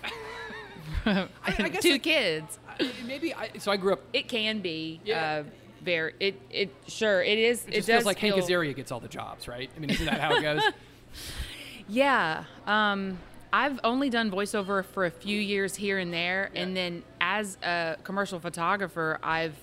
I 1.06 1.70
guess, 1.70 1.82
Two 1.82 1.94
like- 1.94 2.04
kids. 2.04 2.60
Maybe 3.06 3.34
I 3.34 3.50
so 3.58 3.72
I 3.72 3.78
grew 3.78 3.94
up. 3.94 4.02
It 4.14 4.28
can 4.30 4.60
be 4.62 5.02
Yeah. 5.04 5.44
uh, 5.46 5.50
very. 5.84 6.14
It 6.20 6.40
it 6.50 6.74
sure 6.88 7.22
it 7.22 7.38
is. 7.38 7.66
It 7.68 7.72
does 7.72 7.86
feels 7.88 8.06
like 8.06 8.20
Hank 8.20 8.36
feel- 8.36 8.46
Azaria 8.46 8.76
gets 8.76 8.92
all 8.92 9.00
the 9.00 9.08
jobs, 9.10 9.48
right? 9.48 9.70
I 9.76 9.80
mean, 9.80 9.90
isn't 9.90 10.06
that 10.06 10.20
how 10.20 10.36
it 10.36 10.42
goes? 10.42 10.62
Yeah. 11.88 12.44
Um, 12.68 13.18
I've 13.52 13.80
only 13.84 14.10
done 14.12 14.30
voiceover 14.30 14.86
for 14.86 15.06
a 15.06 15.12
few 15.12 15.40
years 15.40 15.76
here 15.76 15.98
and 15.98 16.14
there, 16.14 16.52
and 16.54 16.78
then 16.78 17.02
as 17.20 17.58
a 17.64 17.98
commercial 18.04 18.40
photographer, 18.40 19.20
I've 19.24 19.56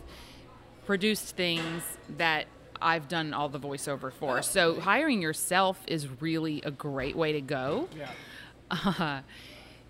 produced 0.86 1.36
things 1.36 1.84
that 2.16 2.46
I've 2.82 3.06
done 3.08 3.32
all 3.32 3.48
the 3.48 3.60
voiceover 3.60 4.12
for. 4.12 4.42
So 4.42 4.80
hiring 4.80 5.22
yourself 5.22 5.80
is 5.86 6.08
really 6.20 6.62
a 6.62 6.70
great 6.72 7.16
way 7.16 7.32
to 7.32 7.40
go. 7.40 7.88
yeah. 7.96 8.10
Uh, 8.68 9.20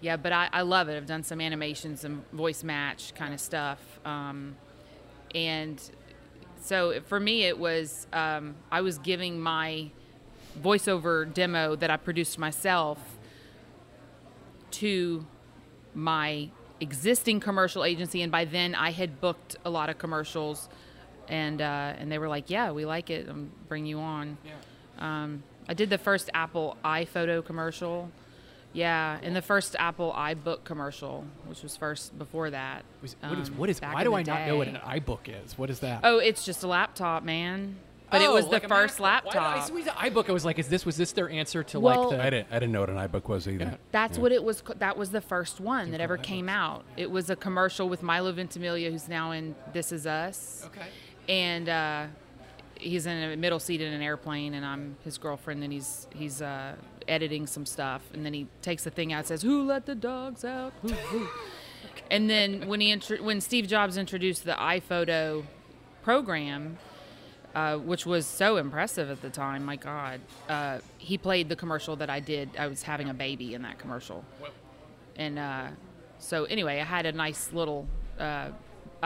yeah, 0.01 0.17
but 0.17 0.33
I, 0.33 0.49
I 0.53 0.63
love 0.63 0.89
it. 0.89 0.97
I've 0.97 1.07
done 1.07 1.23
some 1.23 1.41
animations, 1.41 2.01
some 2.03 2.25
voice 2.33 2.63
match 2.63 3.15
kind 3.15 3.33
of 3.33 3.41
stuff. 3.41 3.79
Um, 4.05 4.57
and 5.35 5.81
so 6.61 7.01
for 7.03 7.19
me, 7.19 7.45
it 7.45 7.59
was 7.59 8.07
um, 8.13 8.57
I 8.71 8.81
was 8.81 8.99
giving 8.99 9.41
my 9.41 9.91
voiceover 10.61 11.33
demo 11.33 11.77
that 11.77 11.91
I 11.91 11.97
produced 11.97 12.39
myself 12.39 12.99
to 14.73 15.27
my 15.95 16.51
existing 16.81 17.41
commercial 17.41 17.85
agency, 17.85 18.23
and 18.23 18.31
by 18.31 18.45
then 18.45 18.75
I 18.75 18.91
had 18.91 19.21
booked 19.21 19.57
a 19.65 19.71
lot 19.71 19.89
of 19.89 19.99
commercials, 19.99 20.69
and 21.29 21.63
uh, 21.63 21.95
and 21.99 22.11
they 22.11 22.19
were 22.19 22.29
like, 22.29 22.51
"Yeah, 22.51 22.73
we 22.73 22.85
like 22.85 23.11
it. 23.11 23.29
I'm 23.29 23.51
bring 23.69 23.87
you 23.87 23.99
on." 23.99 24.37
Yeah. 24.45 24.53
Um, 24.99 25.43
I 25.69 25.75
did 25.75 25.91
the 25.91 25.99
first 25.99 26.31
Apple 26.35 26.77
iPhoto 26.85 27.45
commercial. 27.45 28.11
Yeah, 28.73 29.19
in 29.23 29.33
the 29.33 29.41
first 29.43 29.75
Apple 29.79 30.13
iBook 30.17 30.65
commercial, 30.65 31.25
which 31.47 31.63
was 31.63 31.77
first 31.77 32.19
before 32.19 32.51
that. 32.51 32.85
Was- 33.01 33.17
what 33.21 33.39
is 33.39 33.49
um, 33.49 33.57
what 33.57 33.71
is? 33.71 33.81
back 33.81 33.95
Why 33.95 34.05
do 34.05 34.11
the 34.11 34.17
I 34.17 34.23
not 34.23 34.47
know 34.47 34.57
what 34.59 34.69
an 34.69 34.77
iBook 34.77 35.21
is? 35.45 35.57
What 35.57 35.71
is 35.71 35.81
that? 35.81 36.01
Oh, 36.05 36.19
it's 36.19 36.45
just 36.45 36.63
a 36.63 36.67
laptop, 36.67 37.23
man. 37.23 37.77
But 38.11 38.23
it 38.23 38.29
Oh, 38.29 38.35
was 38.35 38.45
the 38.45 38.53
like 38.53 38.65
a 38.65 38.69
first 38.69 38.99
MacBook. 38.99 39.01
Why 39.01 39.09
I, 39.35 39.55
laptop. 39.57 39.71
when 39.73 39.85
the 39.85 39.91
iBook, 39.91 40.29
I 40.29 40.33
was 40.33 40.45
like, 40.45 40.61
is 40.61 40.69
this 40.69 40.87
was 40.87 40.97
this 40.97 41.11
their 41.13 41.29
answer 41.29 41.63
to 41.65 41.81
Well- 41.81 42.09
like 42.11 42.19
the? 42.19 42.25
I 42.25 42.31
didn't. 42.31 42.49
I 42.53 42.59
didn't 42.61 42.73
know 42.73 42.81
what 42.81 42.91
an 42.91 42.97
iBook 42.97 43.29
was 43.29 43.49
either. 43.49 43.65
Yeah. 43.65 43.77
That's 43.93 44.17
what 44.19 44.31
it 44.31 44.45
was. 44.45 44.63
That 44.79 44.97
was 44.97 45.11
the 45.11 45.21
first 45.23 45.59
one 45.59 45.91
that 45.91 46.01
ever 46.01 46.17
came 46.17 46.49
out. 46.49 46.85
It 46.97 47.11
was 47.11 47.31
a 47.31 47.37
commercial 47.37 47.89
with 47.89 48.03
Milo 48.05 48.31
Ventimiglia, 48.33 48.91
who's 48.93 49.09
now 49.09 49.33
in 49.33 49.55
This 49.73 49.91
Is 49.91 50.07
Us, 50.07 50.65
Okay. 50.67 50.87
and 51.29 51.69
uh, 51.69 52.07
he's 52.79 53.07
in 53.07 53.33
a 53.33 53.37
middle 53.37 53.59
seat 53.59 53.81
in 53.81 53.93
an 53.93 54.03
airplane, 54.03 54.55
and 54.55 54.65
I'm 54.65 54.97
his 55.03 55.19
girlfriend, 55.19 55.65
and 55.65 55.73
he's 55.73 56.07
he's 56.15 56.41
uh, 56.41 56.77
editing 57.09 57.47
some 57.47 57.67
stuff, 57.67 58.03
and 58.13 58.25
then 58.25 58.35
he 58.35 58.47
takes 58.63 58.85
the 58.85 58.91
thing 58.91 59.13
out, 59.13 59.19
and 59.19 59.27
says, 59.27 59.43
"Who 59.43 59.65
let 59.65 59.87
the 59.87 59.95
dogs 59.95 60.45
out?" 60.45 60.73
Who, 60.83 60.89
who? 60.89 61.29
And 62.11 62.29
then 62.31 62.69
when 62.69 62.81
he 62.81 62.93
intro- 62.93 63.23
when 63.23 63.41
Steve 63.41 63.67
Jobs 63.67 63.97
introduced 63.97 64.45
the 64.45 64.53
iPhoto 64.53 65.45
program, 66.03 66.79
uh, 67.57 67.79
which 67.79 68.05
was 68.05 68.27
so 68.27 68.59
impressive 68.59 69.11
at 69.11 69.23
the 69.23 69.31
time. 69.31 69.65
My 69.65 69.77
God, 69.77 70.21
uh, 70.49 70.79
he 70.99 71.17
played 71.17 71.49
the 71.49 71.57
commercial 71.57 71.97
that 71.97 72.11
I 72.11 72.21
did. 72.21 72.51
I 72.59 72.67
was 72.67 72.83
having 72.83 73.09
a 73.09 73.15
baby 73.15 73.55
in 73.55 73.63
that 73.63 73.79
commercial, 73.79 74.25
and 75.17 75.39
uh, 75.39 75.69
so 76.19 76.45
anyway, 76.45 76.81
I 76.81 76.85
had 76.85 77.07
a 77.07 77.13
nice 77.13 77.53
little. 77.53 77.87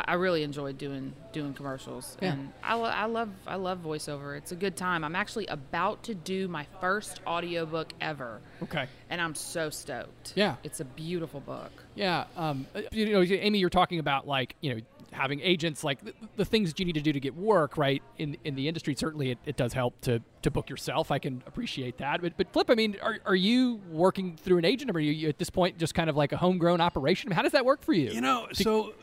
I 0.07 0.13
I 0.13 0.15
really 0.15 0.43
enjoyed 0.43 0.79
doing 0.79 1.13
doing 1.33 1.55
commercials, 1.55 2.17
Yeah. 2.21 2.33
and 2.33 2.53
I, 2.63 2.75
lo- 2.75 2.85
I 2.85 3.05
love 3.07 3.29
I 3.47 3.57
love 3.57 3.79
voiceover. 3.85 4.37
It's 4.37 4.53
a 4.53 4.57
good 4.57 4.77
time. 4.77 5.05
I'm 5.05 5.15
actually 5.17 5.47
about 5.47 6.03
to 6.05 6.15
do 6.15 6.49
my 6.49 6.67
first 6.81 7.21
audiobook 7.27 7.93
ever, 8.01 8.41
Okay. 8.63 8.87
and 9.11 9.21
I'm 9.21 9.35
so 9.35 9.71
stoked. 9.71 10.33
Yeah. 10.35 10.57
it's 10.65 10.81
a 10.81 10.85
beautiful 10.85 11.41
book. 11.41 11.71
Yeah. 11.95 12.25
Um, 12.37 12.67
uh, 12.75 12.83
you 12.93 13.13
know, 13.13 13.23
Amy, 13.23 13.59
you're 13.59 13.71
talking 13.71 13.99
about 13.99 14.27
like 14.27 14.57
you 14.61 14.75
know 14.75 14.81
having 15.13 15.41
agents, 15.41 15.83
like 15.83 16.05
the, 16.05 16.15
the 16.37 16.45
things 16.45 16.71
that 16.71 16.79
you 16.79 16.87
need 16.87 16.95
to 16.95 17.01
do 17.01 17.13
to 17.13 17.19
get 17.19 17.35
work, 17.35 17.77
right? 17.77 18.01
In 18.19 18.37
in 18.45 18.55
the 18.55 18.69
industry, 18.69 18.95
certainly 18.95 19.31
it, 19.33 19.39
it 19.45 19.57
does 19.57 19.73
help 19.73 20.01
to 20.03 20.21
to 20.43 20.51
book 20.51 20.71
yourself. 20.71 21.11
I 21.11 21.19
can 21.19 21.43
appreciate 21.47 21.99
that. 21.99 22.23
But 22.23 22.37
but 22.37 22.53
Flip, 22.53 22.71
I 22.71 22.75
mean, 22.75 22.97
are, 23.03 23.19
are 23.27 23.35
you 23.35 23.81
working 23.91 24.37
through 24.37 24.59
an 24.59 24.65
agent, 24.65 24.91
or 24.91 24.95
are 24.95 25.01
you, 25.01 25.13
you 25.13 25.29
at 25.29 25.39
this 25.39 25.51
point 25.51 25.79
just 25.79 25.95
kind 25.95 26.09
of 26.11 26.17
like 26.17 26.33
a 26.33 26.37
homegrown 26.37 26.81
operation? 26.81 27.31
How 27.33 27.43
does 27.43 27.53
that 27.53 27.65
work 27.65 27.83
for 27.83 27.93
you? 27.93 28.11
You 28.11 28.21
know, 28.21 28.47
so 28.53 28.95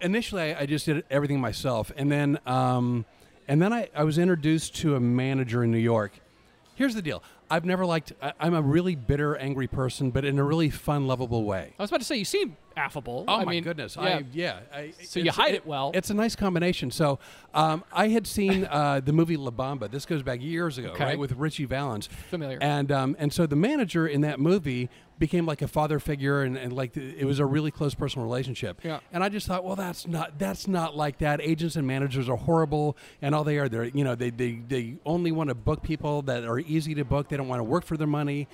initially 0.00 0.54
I, 0.54 0.66
just 0.66 0.86
did 0.86 1.04
everything 1.10 1.40
myself, 1.40 1.92
and 1.96 2.10
then 2.10 2.38
um, 2.46 3.04
and 3.48 3.60
then 3.60 3.72
I, 3.72 3.88
I 3.94 4.04
was 4.04 4.18
introduced 4.18 4.76
to 4.76 4.96
a 4.96 5.00
manager 5.00 5.62
in 5.64 5.70
New 5.70 5.78
York. 5.78 6.12
Here's 6.74 6.94
the 6.94 7.02
deal: 7.02 7.22
I've 7.50 7.64
never 7.64 7.86
liked. 7.86 8.12
I, 8.20 8.32
I'm 8.40 8.54
a 8.54 8.62
really 8.62 8.94
bitter, 8.94 9.36
angry 9.36 9.66
person, 9.66 10.10
but 10.10 10.24
in 10.24 10.38
a 10.38 10.44
really 10.44 10.70
fun, 10.70 11.06
lovable 11.06 11.44
way. 11.44 11.74
I 11.78 11.82
was 11.82 11.90
about 11.90 12.00
to 12.00 12.06
say 12.06 12.16
you 12.16 12.24
seem 12.24 12.56
affable. 12.76 13.24
Oh 13.26 13.36
I 13.36 13.44
my 13.44 13.52
mean, 13.52 13.64
goodness! 13.64 13.96
Yeah. 13.96 14.02
I, 14.02 14.24
yeah. 14.32 14.58
I, 14.74 14.92
So 15.02 15.20
you 15.20 15.30
hide 15.30 15.54
it 15.54 15.66
well. 15.66 15.90
It's 15.94 16.10
a 16.10 16.14
nice 16.14 16.36
combination. 16.36 16.90
So 16.90 17.18
um, 17.54 17.82
I 17.92 18.08
had 18.08 18.26
seen 18.26 18.64
uh, 18.70 19.00
the 19.02 19.12
movie 19.12 19.38
La 19.38 19.50
Bamba. 19.50 19.90
This 19.90 20.04
goes 20.04 20.22
back 20.22 20.42
years 20.42 20.76
ago, 20.76 20.90
Okay. 20.90 21.04
right, 21.04 21.18
with 21.18 21.32
Ritchie 21.32 21.64
Valens. 21.64 22.08
Familiar. 22.28 22.58
And 22.60 22.92
um, 22.92 23.16
and 23.18 23.32
so 23.32 23.46
the 23.46 23.56
manager 23.56 24.06
in 24.06 24.20
that 24.22 24.38
movie 24.38 24.90
became 25.18 25.46
like 25.46 25.62
a 25.62 25.68
father 25.68 25.98
figure, 25.98 26.42
and, 26.42 26.56
and 26.56 26.72
like 26.72 26.92
the, 26.92 27.18
it 27.18 27.24
was 27.24 27.38
a 27.38 27.46
really 27.46 27.70
close 27.70 27.94
personal 27.94 28.26
relationship. 28.26 28.80
Yeah. 28.82 29.00
And 29.12 29.24
I 29.24 29.28
just 29.28 29.46
thought, 29.46 29.64
well, 29.64 29.76
that's 29.76 30.06
not 30.06 30.38
that's 30.38 30.68
not 30.68 30.96
like 30.96 31.18
that. 31.18 31.40
Agents 31.40 31.76
and 31.76 31.86
managers 31.86 32.28
are 32.28 32.36
horrible, 32.36 32.96
and 33.22 33.34
all 33.34 33.44
they 33.44 33.58
are, 33.58 33.68
they're 33.68 33.84
you 33.84 34.04
know 34.04 34.14
they 34.14 34.30
they, 34.30 34.62
they 34.68 34.96
only 35.04 35.32
want 35.32 35.48
to 35.48 35.54
book 35.54 35.82
people 35.82 36.22
that 36.22 36.44
are 36.44 36.58
easy 36.58 36.94
to 36.94 37.04
book. 37.04 37.28
They 37.28 37.36
don't 37.36 37.48
want 37.48 37.60
to 37.60 37.64
work 37.64 37.84
for 37.84 37.96
their 37.96 38.06
money. 38.06 38.48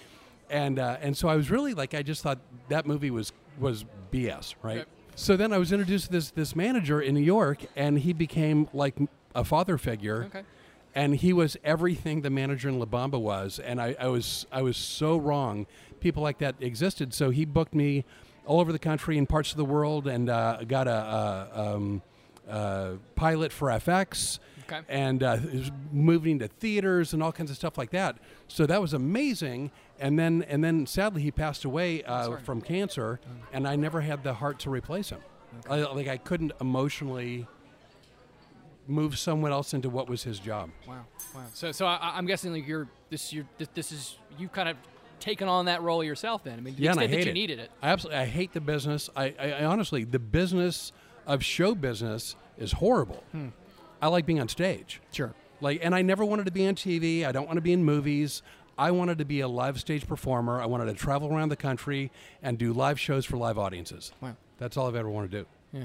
And 0.50 0.78
uh, 0.78 0.98
and 1.00 1.16
so 1.16 1.28
I 1.28 1.36
was 1.36 1.50
really 1.50 1.74
like 1.74 1.94
I 1.94 2.02
just 2.02 2.22
thought 2.22 2.38
that 2.68 2.86
movie 2.86 3.10
was 3.10 3.32
was 3.58 3.84
BS, 4.12 4.54
right? 4.62 4.78
Yep. 4.78 4.88
So 5.14 5.36
then 5.36 5.52
I 5.52 5.58
was 5.58 5.72
introduced 5.72 6.06
to 6.06 6.12
this 6.12 6.30
this 6.30 6.56
manager 6.56 7.00
in 7.00 7.14
New 7.14 7.20
York, 7.20 7.60
and 7.76 7.98
he 7.98 8.12
became 8.12 8.68
like 8.72 8.96
a 9.34 9.44
father 9.44 9.78
figure. 9.78 10.24
Okay. 10.24 10.42
And 10.94 11.16
he 11.16 11.32
was 11.32 11.56
everything 11.64 12.20
the 12.20 12.28
manager 12.28 12.68
in 12.68 12.78
La 12.78 12.84
Bamba 12.84 13.18
was, 13.18 13.58
and 13.58 13.80
I, 13.80 13.96
I 13.98 14.08
was 14.08 14.46
I 14.52 14.60
was 14.60 14.76
so 14.76 15.16
wrong. 15.16 15.66
People 16.02 16.22
like 16.24 16.38
that 16.38 16.56
existed, 16.60 17.14
so 17.14 17.30
he 17.30 17.44
booked 17.44 17.74
me 17.74 18.04
all 18.44 18.60
over 18.60 18.72
the 18.72 18.78
country 18.78 19.16
in 19.16 19.24
parts 19.24 19.52
of 19.52 19.56
the 19.56 19.64
world, 19.64 20.08
and 20.08 20.28
uh, 20.28 20.64
got 20.66 20.88
a, 20.88 20.90
a 21.54 21.74
um, 21.76 22.02
uh, 22.48 22.94
pilot 23.14 23.52
for 23.52 23.68
FX, 23.68 24.40
Okay. 24.64 24.80
and 24.88 25.22
uh, 25.22 25.38
moving 25.92 26.40
to 26.40 26.48
theaters 26.48 27.12
and 27.14 27.22
all 27.22 27.30
kinds 27.30 27.50
of 27.52 27.56
stuff 27.56 27.78
like 27.78 27.90
that. 27.90 28.16
So 28.48 28.66
that 28.66 28.80
was 28.80 28.92
amazing. 28.94 29.70
And 30.00 30.18
then 30.18 30.44
and 30.48 30.64
then 30.64 30.86
sadly 30.86 31.22
he 31.22 31.30
passed 31.30 31.64
away 31.64 32.02
uh, 32.02 32.36
from 32.38 32.60
cancer, 32.60 33.20
and 33.52 33.68
I 33.68 33.76
never 33.76 34.00
had 34.00 34.24
the 34.24 34.34
heart 34.34 34.58
to 34.60 34.70
replace 34.70 35.10
him. 35.10 35.20
I, 35.70 35.82
like 35.82 36.08
I 36.08 36.16
couldn't 36.16 36.52
emotionally 36.60 37.46
move 38.88 39.16
someone 39.18 39.52
else 39.52 39.72
into 39.74 39.88
what 39.88 40.08
was 40.08 40.24
his 40.24 40.40
job. 40.40 40.70
Wow, 40.88 41.04
wow. 41.34 41.42
So, 41.54 41.70
so 41.70 41.86
I, 41.86 42.12
I'm 42.16 42.26
guessing 42.26 42.52
like 42.52 42.66
you're 42.66 42.88
this, 43.10 43.32
you're 43.32 43.46
this, 43.58 43.68
this 43.74 43.92
is 43.92 44.16
you've 44.38 44.52
kind 44.52 44.68
of 44.68 44.76
taken 45.22 45.48
on 45.48 45.64
that 45.66 45.82
role 45.82 46.02
yourself. 46.04 46.44
Then 46.44 46.58
I 46.58 46.60
mean, 46.62 46.74
to 46.74 46.78
the 46.78 46.84
Yeah, 46.84 46.90
and 46.92 47.00
I 47.00 47.04
extent 47.04 47.10
that 47.12 47.16
hate 47.18 47.24
you 47.26 47.30
it. 47.30 47.34
needed 47.34 47.58
it. 47.60 47.70
I 47.80 47.88
absolutely 47.90 48.20
I 48.20 48.26
hate 48.26 48.52
the 48.52 48.60
business. 48.60 49.08
I, 49.16 49.34
I, 49.38 49.52
I 49.52 49.64
honestly 49.64 50.04
the 50.04 50.18
business 50.18 50.92
of 51.26 51.42
show 51.44 51.74
business 51.74 52.36
is 52.58 52.72
horrible. 52.72 53.22
Hmm. 53.32 53.48
I 54.00 54.08
like 54.08 54.26
being 54.26 54.40
on 54.40 54.48
stage. 54.48 55.00
Sure. 55.12 55.32
Like, 55.60 55.78
and 55.82 55.94
I 55.94 56.02
never 56.02 56.24
wanted 56.24 56.46
to 56.46 56.50
be 56.52 56.66
on 56.66 56.74
TV. 56.74 57.24
I 57.24 57.30
don't 57.32 57.46
want 57.46 57.56
to 57.56 57.60
be 57.62 57.72
in 57.72 57.84
movies. 57.84 58.42
I 58.76 58.90
wanted 58.90 59.18
to 59.18 59.24
be 59.24 59.40
a 59.40 59.46
live 59.48 59.78
stage 59.78 60.08
performer. 60.08 60.60
I 60.60 60.66
wanted 60.66 60.86
to 60.86 60.94
travel 60.94 61.32
around 61.32 61.50
the 61.50 61.56
country 61.56 62.10
and 62.42 62.58
do 62.58 62.72
live 62.72 62.98
shows 62.98 63.24
for 63.24 63.36
live 63.36 63.58
audiences. 63.58 64.12
Wow. 64.20 64.36
That's 64.58 64.76
all 64.76 64.88
I've 64.88 64.96
ever 64.96 65.08
wanted 65.08 65.30
to 65.30 65.38
do. 65.42 65.46
Yeah. 65.72 65.84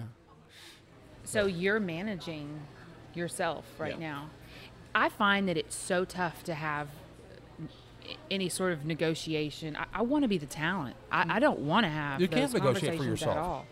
So 1.25 1.45
you're 1.45 1.79
managing 1.79 2.59
yourself 3.13 3.65
right 3.77 3.93
Yeah. 3.99 4.07
now. 4.07 4.29
I 4.95 5.09
find 5.09 5.47
that 5.47 5.57
it's 5.57 5.75
so 5.75 6.05
tough 6.05 6.43
to 6.45 6.55
have 6.55 6.87
any 8.29 8.49
sort 8.49 8.73
of 8.73 8.85
negotiation. 8.85 9.75
I, 9.75 9.85
I 9.93 10.01
want 10.01 10.23
to 10.23 10.27
be 10.27 10.37
the 10.37 10.45
talent. 10.45 10.95
I, 11.11 11.21
I 11.21 11.25
mm. 11.37 11.41
don't 11.41 11.59
want 11.59 11.85
to 11.85 11.89
have. 11.89 12.21
You 12.21 12.27
can't 12.27 12.51
negotiate 12.53 12.97
for 12.97 13.03
yourself. 13.03 13.37
At 13.37 13.41
all. 13.41 13.65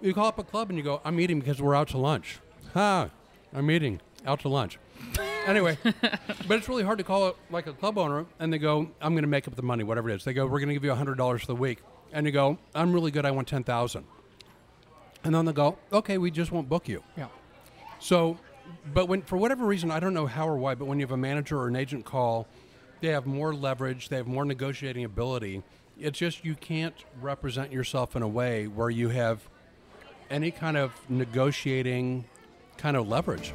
You 0.00 0.14
call 0.14 0.26
up 0.26 0.38
a 0.38 0.44
club 0.44 0.68
and 0.68 0.78
you 0.78 0.84
go, 0.84 1.00
"I'm 1.04 1.20
eating 1.20 1.38
because 1.38 1.62
we're 1.62 1.74
out 1.74 1.88
to 1.88 1.98
lunch." 1.98 2.40
Ha! 2.74 3.10
I'm 3.54 3.70
eating 3.70 4.00
out 4.26 4.40
to 4.40 4.48
lunch. 4.48 4.78
anyway, 5.46 5.78
but 5.82 6.58
it's 6.58 6.68
really 6.68 6.82
hard 6.82 6.98
to 6.98 7.04
call 7.04 7.28
it 7.28 7.36
like 7.50 7.66
a 7.66 7.72
club 7.72 7.98
owner 7.98 8.26
and 8.38 8.52
they 8.52 8.58
go, 8.58 8.88
"I'm 9.00 9.14
going 9.14 9.22
to 9.22 9.28
make 9.28 9.46
up 9.46 9.54
the 9.54 9.62
money, 9.62 9.84
whatever 9.84 10.10
it 10.10 10.16
is." 10.16 10.24
They 10.24 10.32
go, 10.32 10.44
"We're 10.46 10.58
going 10.58 10.68
to 10.68 10.74
give 10.74 10.84
you 10.84 10.94
hundred 10.94 11.18
dollars 11.18 11.42
for 11.42 11.48
the 11.48 11.56
week," 11.56 11.78
and 12.12 12.26
you 12.26 12.32
go, 12.32 12.58
"I'm 12.74 12.92
really 12.92 13.10
good. 13.10 13.24
I 13.24 13.30
want 13.30 13.48
ten 13.48 13.64
thousand. 13.64 14.04
And 15.24 15.34
then 15.34 15.44
they 15.44 15.52
go, 15.52 15.78
"Okay, 15.92 16.18
we 16.18 16.30
just 16.30 16.50
won't 16.50 16.68
book 16.68 16.88
you." 16.88 17.02
Yeah. 17.16 17.28
So, 18.00 18.38
but 18.92 19.08
when 19.08 19.22
for 19.22 19.36
whatever 19.36 19.64
reason, 19.64 19.90
I 19.90 20.00
don't 20.00 20.14
know 20.14 20.26
how 20.26 20.48
or 20.48 20.56
why, 20.56 20.74
but 20.74 20.86
when 20.86 20.98
you 20.98 21.04
have 21.04 21.12
a 21.12 21.16
manager 21.16 21.58
or 21.58 21.68
an 21.68 21.76
agent 21.76 22.04
call, 22.04 22.48
they 23.02 23.08
have 23.08 23.26
more 23.26 23.52
leverage, 23.52 24.08
they 24.08 24.16
have 24.16 24.28
more 24.28 24.44
negotiating 24.44 25.04
ability. 25.04 25.62
It's 25.98 26.18
just 26.18 26.44
you 26.44 26.54
can't 26.54 26.94
represent 27.20 27.72
yourself 27.72 28.16
in 28.16 28.22
a 28.22 28.28
way 28.28 28.68
where 28.68 28.90
you 28.90 29.08
have 29.08 29.40
any 30.30 30.50
kind 30.50 30.76
of 30.76 30.92
negotiating 31.10 32.24
kind 32.78 32.96
of 32.96 33.08
leverage. 33.08 33.52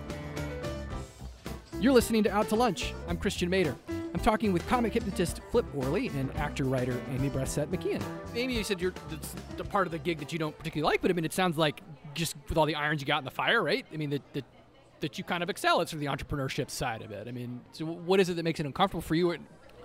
You're 1.80 1.94
listening 1.94 2.24
to 2.24 2.30
Out 2.30 2.50
to 2.50 2.56
Lunch. 2.56 2.94
I'm 3.08 3.18
Christian 3.18 3.50
Mader. 3.50 3.76
I'm 3.88 4.20
talking 4.20 4.52
with 4.52 4.68
comic 4.68 4.94
hypnotist 4.94 5.42
Flip 5.52 5.66
Orley 5.74 6.08
and 6.10 6.36
actor 6.36 6.66
writer 6.66 7.00
Amy 7.14 7.30
Bressette 7.30 7.68
McKeon. 7.68 8.02
Amy, 8.36 8.56
you 8.56 8.64
said 8.64 8.82
you're 8.82 8.94
that's 9.10 9.34
the 9.56 9.64
part 9.64 9.88
of 9.88 9.92
the 9.92 10.00
gig 10.00 10.20
that 10.20 10.34
you 10.34 10.40
don't 10.40 10.58
particularly 10.58 10.92
like, 10.92 11.02
but 11.02 11.10
I 11.10 11.14
mean, 11.14 11.26
it 11.26 11.34
sounds 11.34 11.58
like 11.58 11.82
just 12.14 12.36
with 12.50 12.58
all 12.58 12.66
the 12.66 12.76
irons 12.76 13.00
you 13.00 13.08
got 13.08 13.20
in 13.20 13.26
the 13.26 13.32
fire, 13.32 13.64
right? 13.64 13.86
I 13.94 13.98
mean, 13.98 14.10
the, 14.10 14.22
that, 14.34 14.44
that 15.00 15.18
you 15.18 15.24
kind 15.24 15.44
of 15.44 15.50
excel 15.50 15.82
at 15.82 15.90
sort 15.90 15.94
of 15.94 16.00
the 16.00 16.06
entrepreneurship 16.08 16.70
side 16.70 17.02
of 17.02 17.12
it. 17.12 17.28
I 17.28 17.32
mean, 17.32 17.62
so 17.72 17.86
what 17.86 18.20
is 18.20 18.30
it 18.30 18.36
that 18.36 18.44
makes 18.44 18.60
it 18.60 18.66
uncomfortable 18.66 19.02
for 19.02 19.16
you? 19.16 19.38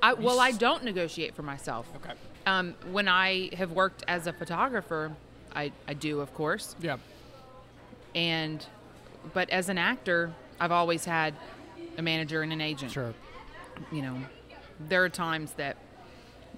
I, 0.03 0.15
well, 0.15 0.41
I 0.41 0.53
don't 0.53 0.85
negotiate 0.85 1.35
for 1.35 1.43
myself. 1.43 1.89
Okay. 1.97 2.15
Um, 2.47 2.75
when 2.91 3.09
I 3.09 3.51
have 3.55 3.73
worked 3.73 4.05
as 4.09 4.27
a 4.27 4.33
photographer, 4.33 5.13
I, 5.55 5.71
I 5.87 5.95
do, 5.95 6.21
of 6.21 6.35
course. 6.35 6.75
Yeah. 6.81 6.97
And, 8.15 8.65
but 9.33 9.49
as 9.51 9.69
an 9.69 9.79
actor, 9.79 10.33
I've 10.59 10.73
always 10.73 11.05
had 11.05 11.35
a 11.99 12.03
manager 12.03 12.43
and 12.43 12.53
an 12.53 12.61
agent. 12.61 12.93
Sure. 12.93 13.15
You 13.93 14.03
know, 14.03 14.19
there 14.89 15.05
are 15.05 15.09
times 15.09 15.53
that 15.53 15.77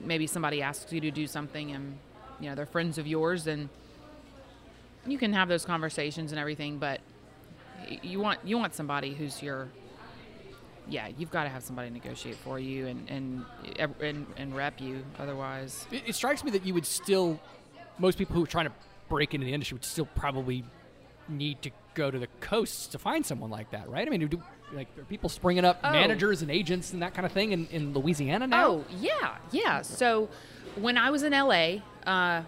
maybe 0.00 0.26
somebody 0.26 0.62
asks 0.62 0.92
you 0.92 1.00
to 1.00 1.10
do 1.10 1.26
something 1.26 1.72
and, 1.72 1.98
you 2.40 2.48
know, 2.48 2.54
they're 2.54 2.66
friends 2.66 2.98
of 2.98 3.06
yours 3.06 3.46
and 3.46 3.68
you 5.06 5.18
can 5.18 5.32
have 5.32 5.48
those 5.48 5.64
conversations 5.64 6.32
and 6.32 6.38
everything, 6.38 6.78
but 6.78 7.00
you 8.02 8.20
want 8.20 8.40
you 8.44 8.56
want 8.58 8.74
somebody 8.74 9.14
who's 9.14 9.42
your 9.42 9.68
yeah, 10.86 11.08
you've 11.16 11.30
got 11.30 11.44
to 11.44 11.48
have 11.48 11.62
somebody 11.62 11.88
negotiate 11.90 12.36
for 12.36 12.58
you 12.58 12.86
and 12.86 13.08
and 13.10 13.44
and, 14.00 14.26
and 14.36 14.54
rep 14.54 14.80
you. 14.80 15.02
Otherwise, 15.18 15.86
It, 15.90 16.02
it 16.08 16.14
strikes 16.14 16.44
me 16.44 16.50
that 16.52 16.66
you 16.66 16.74
would 16.74 16.84
still, 16.86 17.40
most 17.98 18.18
people 18.18 18.36
who 18.36 18.44
are 18.44 18.46
trying 18.46 18.66
to 18.66 18.72
break 19.08 19.32
into 19.34 19.46
the 19.46 19.52
industry 19.54 19.76
would 19.76 19.84
still 19.84 20.06
probably 20.14 20.62
need 21.28 21.62
to 21.62 21.70
go 21.94 22.10
to 22.10 22.18
the 22.18 22.26
coasts 22.40 22.86
to 22.88 22.98
find 22.98 23.24
someone 23.24 23.48
like 23.50 23.70
that, 23.70 23.88
right? 23.88 24.06
I 24.06 24.10
mean, 24.10 24.26
do, 24.26 24.42
like 24.74 24.88
are 24.98 25.04
people 25.04 25.30
springing 25.30 25.64
up 25.64 25.80
Oh. 25.82 25.90
managers 25.90 26.42
and 26.42 26.50
agents 26.50 26.92
and 26.92 27.00
that 27.00 27.14
kind 27.14 27.24
of 27.24 27.32
thing 27.32 27.52
in, 27.52 27.66
in 27.68 27.94
Louisiana 27.94 28.46
now? 28.46 28.66
Oh 28.66 28.84
yeah, 29.00 29.36
yeah. 29.52 29.80
So 29.80 30.28
when 30.76 30.98
I 30.98 31.10
was 31.10 31.22
in 31.22 31.32
LA, 31.32 31.76
uh, 32.06 32.42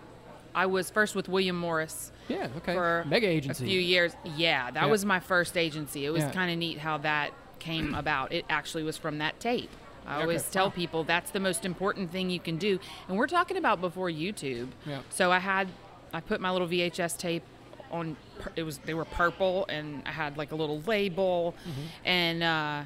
I 0.56 0.66
was 0.66 0.88
first 0.90 1.14
with 1.14 1.28
William 1.28 1.56
Morris 1.56 2.10
yeah, 2.28 2.48
okay. 2.56 2.74
for 2.74 3.04
Mega 3.06 3.28
agency. 3.28 3.64
a 3.64 3.68
few 3.68 3.78
years. 3.80 4.16
Yeah, 4.24 4.70
that 4.70 4.84
Yeah. 4.84 4.90
was 4.90 5.04
my 5.04 5.20
first 5.20 5.56
agency. 5.56 6.06
It 6.06 6.10
was 6.10 6.22
Yeah. 6.24 6.30
kind 6.32 6.50
of 6.50 6.56
neat 6.58 6.78
how 6.78 6.96
that 6.98 7.30
came 7.58 7.94
about. 8.02 8.32
It 8.32 8.46
actually 8.48 8.82
was 8.82 8.96
from 8.96 9.18
that 9.18 9.38
tape. 9.38 9.70
I 10.06 10.14
Okay. 10.14 10.22
always 10.22 10.42
tell 10.50 10.66
Wow. 10.66 10.70
people 10.70 11.04
that's 11.04 11.30
the 11.30 11.40
most 11.40 11.64
important 11.66 12.10
thing 12.10 12.30
you 12.30 12.40
can 12.40 12.56
do. 12.56 12.78
And 13.08 13.18
we're 13.18 13.26
talking 13.26 13.56
about 13.58 13.80
before 13.82 14.08
YouTube. 14.08 14.68
Yeah. 14.86 15.00
So 15.10 15.30
I 15.30 15.38
had 15.40 15.68
I 16.14 16.20
put 16.20 16.40
my 16.40 16.50
little 16.50 16.68
VHS 16.68 17.16
tape 17.18 17.42
on 17.90 18.16
it 18.56 18.62
was 18.62 18.78
they 18.78 18.94
were 18.94 19.04
purple 19.04 19.66
and 19.68 20.02
I 20.06 20.10
had 20.12 20.36
like 20.38 20.52
a 20.52 20.56
little 20.56 20.80
label 20.82 21.54
Mm-hmm. 21.68 21.80
and 22.08 22.42
uh 22.42 22.82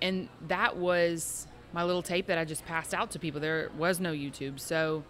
and 0.00 0.28
that 0.48 0.76
was 0.76 1.46
my 1.72 1.84
little 1.84 2.02
tape 2.02 2.26
that 2.26 2.36
I 2.38 2.44
just 2.44 2.66
passed 2.66 2.92
out 2.92 3.10
to 3.12 3.18
people. 3.18 3.40
There 3.40 3.70
was 3.78 4.00
no 4.00 4.12
YouTube. 4.12 4.58
So 4.60 5.04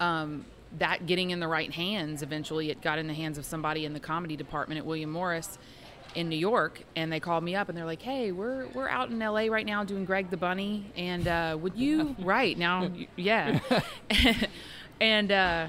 um, 0.00 0.44
that 0.78 1.06
getting 1.06 1.30
in 1.30 1.40
the 1.40 1.48
right 1.48 1.72
hands, 1.72 2.22
eventually 2.22 2.70
it 2.70 2.80
got 2.80 2.98
in 2.98 3.06
the 3.06 3.14
hands 3.14 3.38
of 3.38 3.44
somebody 3.44 3.84
in 3.84 3.92
the 3.92 4.00
comedy 4.00 4.36
department 4.36 4.78
at 4.78 4.86
William 4.86 5.10
Morris 5.10 5.58
in 6.14 6.28
New 6.28 6.36
York. 6.36 6.82
And 6.96 7.12
they 7.12 7.20
called 7.20 7.44
me 7.44 7.54
up 7.54 7.68
and 7.68 7.76
they're 7.76 7.84
like, 7.84 8.02
hey, 8.02 8.32
we're, 8.32 8.66
we're 8.68 8.88
out 8.88 9.10
in 9.10 9.18
LA 9.18 9.46
right 9.46 9.66
now 9.66 9.84
doing 9.84 10.04
Greg 10.04 10.30
the 10.30 10.36
Bunny. 10.36 10.90
And 10.96 11.26
uh, 11.26 11.56
would 11.60 11.76
you, 11.76 12.16
right 12.20 12.56
now, 12.56 12.90
yeah. 13.16 13.60
and 15.00 15.32
uh, 15.32 15.68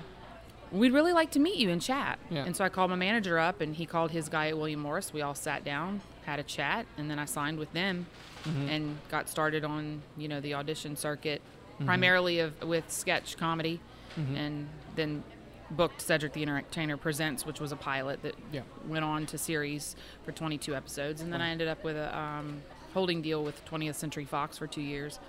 we'd 0.71 0.93
really 0.93 1.13
like 1.13 1.31
to 1.31 1.39
meet 1.39 1.57
you 1.57 1.69
and 1.69 1.81
chat. 1.81 2.19
Yeah. 2.29 2.45
And 2.45 2.55
so 2.55 2.63
I 2.63 2.69
called 2.69 2.89
my 2.89 2.95
manager 2.95 3.37
up 3.39 3.61
and 3.61 3.75
he 3.75 3.85
called 3.85 4.11
his 4.11 4.29
guy 4.29 4.49
at 4.49 4.57
William 4.57 4.79
Morris. 4.79 5.13
We 5.13 5.21
all 5.21 5.35
sat 5.35 5.63
down, 5.63 6.01
had 6.25 6.39
a 6.39 6.43
chat, 6.43 6.85
and 6.97 7.09
then 7.09 7.19
I 7.19 7.25
signed 7.25 7.59
with 7.59 7.71
them 7.73 8.07
and 8.69 8.99
got 9.09 9.27
started 9.27 9.63
on, 9.63 10.03
you 10.17 10.27
know, 10.27 10.39
the 10.39 10.53
audition 10.53 10.95
circuit, 10.95 11.41
primarily 11.83 12.39
of 12.39 12.61
with 12.61 12.91
sketch 12.91 13.37
comedy, 13.37 13.79
and 14.15 14.67
then 14.95 15.23
booked 15.71 16.01
Cedric 16.01 16.33
the 16.33 16.41
Entertainer 16.43 16.95
Presents, 16.95 17.45
which 17.45 17.59
was 17.59 17.71
a 17.71 17.75
pilot 17.75 18.21
that 18.21 18.35
Yeah. 18.51 18.61
went 18.87 19.03
on 19.03 19.25
to 19.27 19.37
series 19.37 19.95
for 20.23 20.31
22 20.31 20.75
episodes, 20.75 21.21
and 21.21 21.33
then 21.33 21.41
I 21.41 21.49
ended 21.49 21.67
up 21.67 21.83
with 21.83 21.95
a 21.97 22.15
um, 22.17 22.61
holding 22.93 23.21
deal 23.21 23.43
with 23.43 23.63
20th 23.65 23.95
Century 23.95 24.25
Fox 24.25 24.57
for 24.57 24.67
two 24.67 24.81
years, 24.81 25.19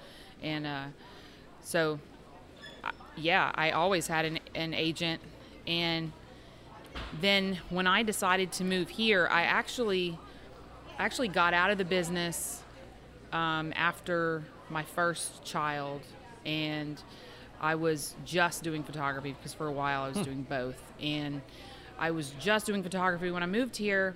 and 0.43 0.67
uh, 0.67 0.85
so 1.63 1.99
yeah, 3.17 3.51
I 3.55 3.71
always 3.71 4.07
had 4.07 4.25
an, 4.27 4.39
an 4.55 4.75
agent, 4.75 5.21
and 5.67 6.13
then 7.21 7.59
when 7.71 7.87
I 7.87 8.03
decided 8.03 8.53
to 8.53 8.65
move 8.65 8.89
here, 8.91 9.27
I 9.31 9.43
actually 9.43 10.19
actually 10.99 11.29
got 11.29 11.53
out 11.55 11.71
of 11.71 11.77
the 11.79 11.85
business 11.85 12.63
um, 13.33 13.73
after 13.75 14.45
my 14.71 14.83
first 14.83 15.45
child, 15.45 16.03
and 16.45 17.03
I 17.61 17.75
was 17.75 18.15
just 18.25 18.63
doing 18.63 18.83
photography 18.83 19.33
because 19.33 19.55
for 19.55 19.67
a 19.67 19.73
while 19.73 20.03
I 20.05 20.09
was 20.09 20.19
doing 20.27 20.43
both, 20.43 20.81
and 21.01 21.41
I 21.99 22.11
was 22.11 22.31
just 22.39 22.67
doing 22.67 22.83
photography 22.83 23.31
when 23.31 23.43
I 23.43 23.47
moved 23.47 23.77
here. 23.77 24.15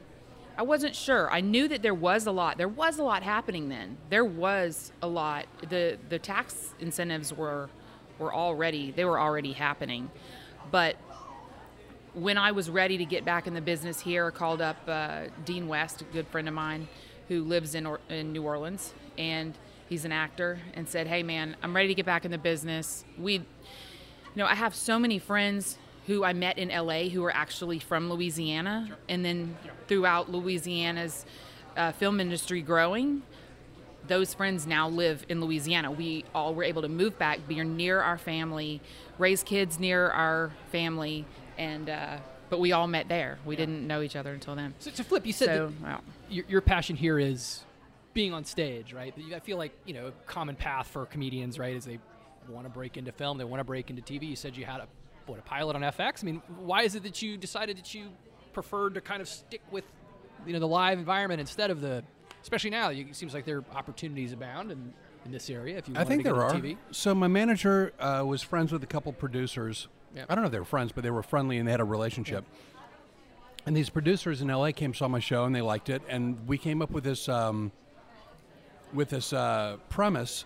I 0.58 0.62
wasn't 0.62 0.94
sure. 0.94 1.30
I 1.30 1.40
knew 1.40 1.68
that 1.68 1.80
there 1.80 1.94
was 1.94 2.26
a 2.26 2.30
lot. 2.32 2.58
There 2.58 2.68
was 2.68 2.98
a 2.98 3.02
lot 3.02 3.22
happening 3.22 3.68
then. 3.70 3.96
There 4.10 4.24
was 4.24 4.92
a 5.00 5.06
lot. 5.06 5.46
the 5.68 5.96
The 6.10 6.18
tax 6.18 6.74
incentives 6.80 7.32
were 7.32 7.70
were 8.18 8.34
already 8.34 8.90
they 8.90 9.04
were 9.06 9.18
already 9.18 9.52
happening, 9.52 10.10
but 10.70 10.96
when 12.12 12.36
I 12.36 12.52
was 12.52 12.68
ready 12.68 12.98
to 12.98 13.04
get 13.04 13.24
back 13.24 13.46
in 13.46 13.54
the 13.54 13.60
business 13.60 14.00
here, 14.00 14.26
I 14.26 14.30
called 14.30 14.60
up 14.60 14.76
uh, 14.88 15.26
Dean 15.44 15.68
West, 15.68 16.00
a 16.02 16.04
good 16.04 16.26
friend 16.28 16.48
of 16.48 16.54
mine 16.54 16.88
who 17.28 17.44
lives 17.44 17.74
in, 17.76 17.86
or- 17.86 18.00
in 18.08 18.32
New 18.32 18.42
Orleans, 18.42 18.92
and 19.16 19.54
he's 19.90 20.06
an 20.06 20.12
actor, 20.12 20.58
and 20.72 20.88
said, 20.88 21.06
"Hey, 21.06 21.22
man, 21.22 21.56
I'm 21.62 21.76
ready 21.76 21.88
to 21.88 21.94
get 21.94 22.06
back 22.06 22.24
in 22.24 22.30
the 22.30 22.38
business. 22.38 23.04
We, 23.18 23.34
you 23.34 23.44
know, 24.36 24.46
I 24.46 24.54
have 24.54 24.74
so 24.74 24.98
many 24.98 25.18
friends 25.18 25.76
who 26.06 26.24
I 26.24 26.32
met 26.32 26.56
in 26.56 26.68
LA 26.68 27.10
who 27.10 27.22
are 27.24 27.34
actually 27.34 27.78
from 27.78 28.08
Louisiana, 28.08 28.96
and 29.08 29.22
then 29.22 29.58
throughout 29.86 30.30
Louisiana's 30.30 31.26
uh, 31.76 31.92
film 31.92 32.20
industry 32.20 32.62
growing." 32.62 33.22
those 34.08 34.34
friends 34.34 34.66
now 34.66 34.88
live 34.88 35.24
in 35.28 35.40
Louisiana. 35.40 35.90
We 35.90 36.24
all 36.34 36.54
were 36.54 36.64
able 36.64 36.82
to 36.82 36.88
move 36.88 37.18
back, 37.18 37.46
be 37.46 37.62
near 37.62 38.00
our 38.00 38.18
family, 38.18 38.80
raise 39.18 39.42
kids 39.42 39.78
near 39.78 40.08
our 40.08 40.50
family, 40.72 41.26
and 41.56 41.88
uh, 41.88 42.16
but 42.50 42.58
we 42.58 42.72
all 42.72 42.88
met 42.88 43.08
there. 43.08 43.38
We 43.46 43.56
didn't 43.56 43.86
know 43.86 44.02
each 44.02 44.16
other 44.16 44.32
until 44.32 44.56
then. 44.56 44.74
So, 44.80 44.90
to 44.90 45.04
flip, 45.04 45.24
you 45.24 45.32
said 45.32 45.46
So, 45.46 45.72
wow. 45.82 46.00
your, 46.28 46.44
your 46.48 46.60
passion 46.60 46.96
here 46.96 47.18
is 47.18 47.62
being 48.12 48.32
on 48.32 48.44
stage, 48.44 48.92
right? 48.92 49.14
I 49.34 49.38
feel 49.40 49.56
like 49.56 49.72
you 49.84 49.94
know, 49.94 50.12
common 50.26 50.56
path 50.56 50.88
for 50.88 51.06
comedians, 51.06 51.58
right, 51.58 51.74
is 51.74 51.84
they 51.84 51.98
want 52.48 52.66
to 52.66 52.70
break 52.70 52.96
into 52.96 53.12
film, 53.12 53.38
they 53.38 53.44
want 53.44 53.60
to 53.60 53.64
break 53.64 53.90
into 53.90 54.02
TV. 54.02 54.28
You 54.28 54.36
said 54.36 54.56
you 54.56 54.64
had 54.64 54.80
a 54.80 54.88
what 55.26 55.38
a 55.38 55.42
pilot 55.42 55.76
on 55.76 55.82
FX. 55.82 56.22
I 56.22 56.26
mean, 56.26 56.42
why 56.58 56.82
is 56.82 56.94
it 56.94 57.02
that 57.04 57.22
you 57.22 57.36
decided 57.36 57.78
that 57.78 57.94
you 57.94 58.08
preferred 58.52 58.94
to 58.94 59.00
kind 59.00 59.22
of 59.22 59.28
stick 59.28 59.62
with 59.70 59.84
you 60.46 60.52
know 60.52 60.58
the 60.58 60.68
live 60.68 60.98
environment 60.98 61.40
instead 61.40 61.70
of 61.70 61.80
the, 61.80 62.02
especially 62.42 62.70
now? 62.70 62.90
It 62.90 63.14
seems 63.14 63.34
like 63.34 63.44
there 63.44 63.58
are 63.58 63.64
opportunities 63.74 64.32
abound 64.32 64.72
in, 64.72 64.92
in 65.24 65.32
this 65.32 65.48
area. 65.48 65.78
If 65.78 65.88
you 65.88 65.94
I 65.96 66.04
think 66.04 66.24
there 66.24 66.42
are. 66.42 66.52
TV. 66.52 66.76
So 66.90 67.14
my 67.14 67.28
manager 67.28 67.92
uh, 67.98 68.24
was 68.26 68.42
friends 68.42 68.72
with 68.72 68.82
a 68.82 68.88
couple 68.88 69.12
producers. 69.12 69.88
Yeah. 70.14 70.24
I 70.28 70.34
don't 70.34 70.42
know 70.42 70.46
if 70.46 70.52
they 70.52 70.58
were 70.58 70.64
friends, 70.64 70.90
but 70.92 71.04
they 71.04 71.10
were 71.10 71.22
friendly 71.22 71.58
and 71.58 71.68
they 71.68 71.70
had 71.70 71.80
a 71.80 71.84
relationship. 71.84 72.44
And 73.66 73.76
these 73.76 73.90
producers 73.90 74.40
in 74.40 74.48
LA 74.48 74.72
came 74.72 74.94
saw 74.94 75.06
my 75.06 75.20
show 75.20 75.44
and 75.44 75.54
they 75.54 75.60
liked 75.60 75.90
it, 75.90 76.02
and 76.08 76.48
we 76.48 76.58
came 76.58 76.82
up 76.82 76.90
with 76.90 77.04
this 77.04 77.28
um, 77.28 77.70
with 78.94 79.10
this 79.10 79.32
uh, 79.32 79.76
premise 79.88 80.44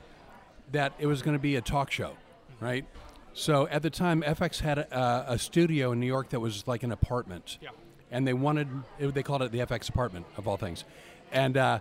that 0.73 0.93
it 0.99 1.07
was 1.07 1.23
going 1.23 1.37
to 1.37 1.43
be 1.43 1.57
a 1.57 1.61
talk 1.61 1.91
show, 1.91 2.13
right? 2.61 2.85
So 3.33 3.67
at 3.69 3.83
the 3.83 3.91
time, 3.91 4.23
FX 4.23 4.61
had 4.61 4.79
a, 4.79 5.25
a 5.33 5.39
studio 5.39 5.93
in 5.93 6.01
New 6.01 6.07
York 6.07 6.31
that 6.31 6.41
was 6.41 6.67
like 6.67 6.83
an 6.83 6.93
apartment, 6.93 7.59
Yeah. 7.61 7.71
and 8.11 8.27
they 8.27 8.33
wanted 8.33 8.69
it, 8.99 9.13
they 9.15 9.23
called 9.23 9.43
it 9.43 9.51
the 9.53 9.59
FX 9.59 9.89
apartment 9.89 10.27
of 10.37 10.47
all 10.49 10.57
things, 10.57 10.85
and. 11.33 11.57
Uh, 11.57 11.79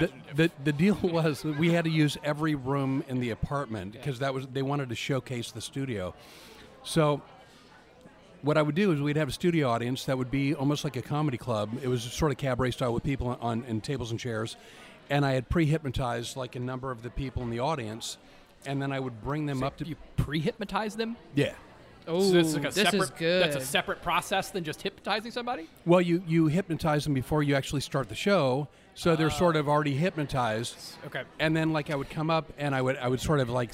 the, 0.00 0.10
the, 0.34 0.50
the 0.64 0.72
deal 0.72 0.94
was 1.02 1.42
that 1.42 1.58
we 1.58 1.70
had 1.70 1.84
to 1.84 1.90
use 1.90 2.16
every 2.24 2.54
room 2.54 3.04
in 3.06 3.20
the 3.20 3.28
apartment 3.30 3.92
because 3.92 4.20
that 4.20 4.32
was 4.32 4.46
they 4.46 4.62
wanted 4.62 4.88
to 4.88 4.94
showcase 4.94 5.52
the 5.52 5.60
studio. 5.60 6.14
So 6.84 7.20
what 8.40 8.56
I 8.56 8.62
would 8.62 8.74
do 8.74 8.92
is 8.92 9.00
we'd 9.02 9.16
have 9.18 9.28
a 9.28 9.32
studio 9.32 9.68
audience 9.68 10.06
that 10.06 10.16
would 10.16 10.30
be 10.30 10.54
almost 10.54 10.84
like 10.84 10.96
a 10.96 11.02
comedy 11.02 11.36
club. 11.36 11.68
It 11.82 11.88
was 11.88 12.02
sort 12.02 12.32
of 12.32 12.38
cabaret 12.38 12.70
style 12.70 12.94
with 12.94 13.02
people 13.02 13.36
on 13.42 13.62
in 13.68 13.82
tables 13.82 14.10
and 14.10 14.18
chairs, 14.18 14.56
and 15.10 15.24
I 15.24 15.32
had 15.32 15.48
pre-hypnotized 15.48 16.36
like 16.36 16.56
a 16.56 16.60
number 16.60 16.90
of 16.90 17.02
the 17.02 17.10
people 17.10 17.42
in 17.42 17.50
the 17.50 17.60
audience, 17.60 18.18
and 18.66 18.80
then 18.80 18.92
I 18.92 19.00
would 19.00 19.22
bring 19.22 19.46
them 19.46 19.62
up 19.62 19.76
to 19.78 19.86
you 19.86 19.96
pre-hypnotize 20.16 20.96
them. 20.96 21.16
yeah. 21.34 21.52
Oh, 22.06 22.20
So 22.20 22.32
this 22.32 22.48
is, 22.48 22.54
like 22.54 22.64
a 22.64 22.74
this 22.74 22.84
separate, 22.84 23.02
is 23.02 23.10
good. 23.10 23.42
That's 23.42 23.56
a 23.56 23.66
separate 23.66 24.02
process 24.02 24.50
than 24.50 24.62
just 24.62 24.82
hypnotizing 24.82 25.30
somebody. 25.30 25.70
Well, 25.86 26.02
you 26.02 26.22
you 26.26 26.48
hypnotize 26.48 27.04
them 27.04 27.14
before 27.14 27.42
you 27.42 27.54
actually 27.54 27.80
start 27.80 28.10
the 28.10 28.14
show, 28.14 28.68
so 28.94 29.16
they're 29.16 29.28
ah. 29.28 29.30
sort 29.30 29.56
of 29.56 29.70
already 29.70 29.94
hypnotized. 29.94 30.76
Okay. 31.06 31.22
And 31.38 31.56
then 31.56 31.72
like 31.72 31.90
I 31.90 31.94
would 31.94 32.10
come 32.10 32.28
up 32.28 32.52
and 32.58 32.74
I 32.74 32.82
would 32.82 32.98
I 32.98 33.08
would 33.08 33.20
sort 33.20 33.40
of 33.40 33.48
like 33.48 33.72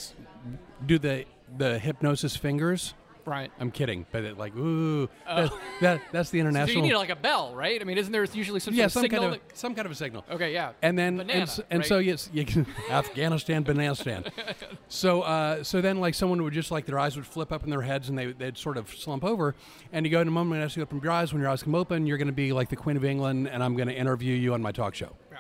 do 0.86 0.98
the 0.98 1.24
the 1.58 1.78
hypnosis 1.78 2.36
fingers. 2.36 2.94
Right. 3.30 3.52
I'm 3.60 3.70
kidding, 3.70 4.06
but 4.10 4.24
it, 4.24 4.38
like 4.38 4.56
ooh, 4.56 5.08
that, 5.24 5.52
that 5.80 6.00
that's 6.10 6.30
the 6.30 6.40
international. 6.40 6.66
So 6.80 6.84
you 6.84 6.92
need 6.92 6.98
like 6.98 7.10
a 7.10 7.16
bell, 7.16 7.54
right? 7.54 7.80
I 7.80 7.84
mean, 7.84 7.96
isn't 7.96 8.10
there 8.10 8.24
usually 8.24 8.58
some 8.58 8.74
yeah, 8.74 8.88
sort 8.88 8.92
some 8.92 9.02
signal? 9.02 9.22
kind 9.22 9.34
of 9.36 9.40
some 9.56 9.74
kind 9.76 9.86
of 9.86 9.92
a 9.92 9.94
signal. 9.94 10.24
okay, 10.28 10.52
yeah. 10.52 10.72
And 10.82 10.98
then 10.98 11.18
Banana, 11.18 11.42
and, 11.42 11.64
and 11.70 11.78
right? 11.78 11.88
so 11.88 11.98
yes, 11.98 12.28
you 12.32 12.44
can, 12.44 12.66
Afghanistan, 12.90 13.62
Banana 13.62 13.94
So 14.88 15.22
uh, 15.22 15.62
so 15.62 15.80
then 15.80 16.00
like 16.00 16.14
someone 16.14 16.42
would 16.42 16.52
just 16.52 16.72
like 16.72 16.86
their 16.86 16.98
eyes 16.98 17.14
would 17.14 17.24
flip 17.24 17.52
up 17.52 17.62
in 17.62 17.70
their 17.70 17.82
heads 17.82 18.08
and 18.08 18.18
they 18.18 18.32
they'd 18.32 18.58
sort 18.58 18.76
of 18.76 18.92
slump 18.92 19.22
over, 19.22 19.54
and 19.92 20.04
you 20.04 20.10
go 20.10 20.20
in 20.20 20.26
a 20.26 20.32
moment 20.32 20.64
as 20.64 20.76
you 20.76 20.82
open 20.82 21.00
your 21.00 21.12
eyes. 21.12 21.32
When 21.32 21.40
your 21.40 21.52
eyes 21.52 21.62
come 21.62 21.76
open, 21.76 22.08
you're 22.08 22.18
going 22.18 22.26
to 22.26 22.32
be 22.32 22.52
like 22.52 22.68
the 22.68 22.74
Queen 22.74 22.96
of 22.96 23.04
England, 23.04 23.46
and 23.46 23.62
I'm 23.62 23.76
going 23.76 23.88
to 23.88 23.94
interview 23.94 24.34
you 24.34 24.54
on 24.54 24.60
my 24.60 24.72
talk 24.72 24.96
show. 24.96 25.14
Yeah. 25.30 25.38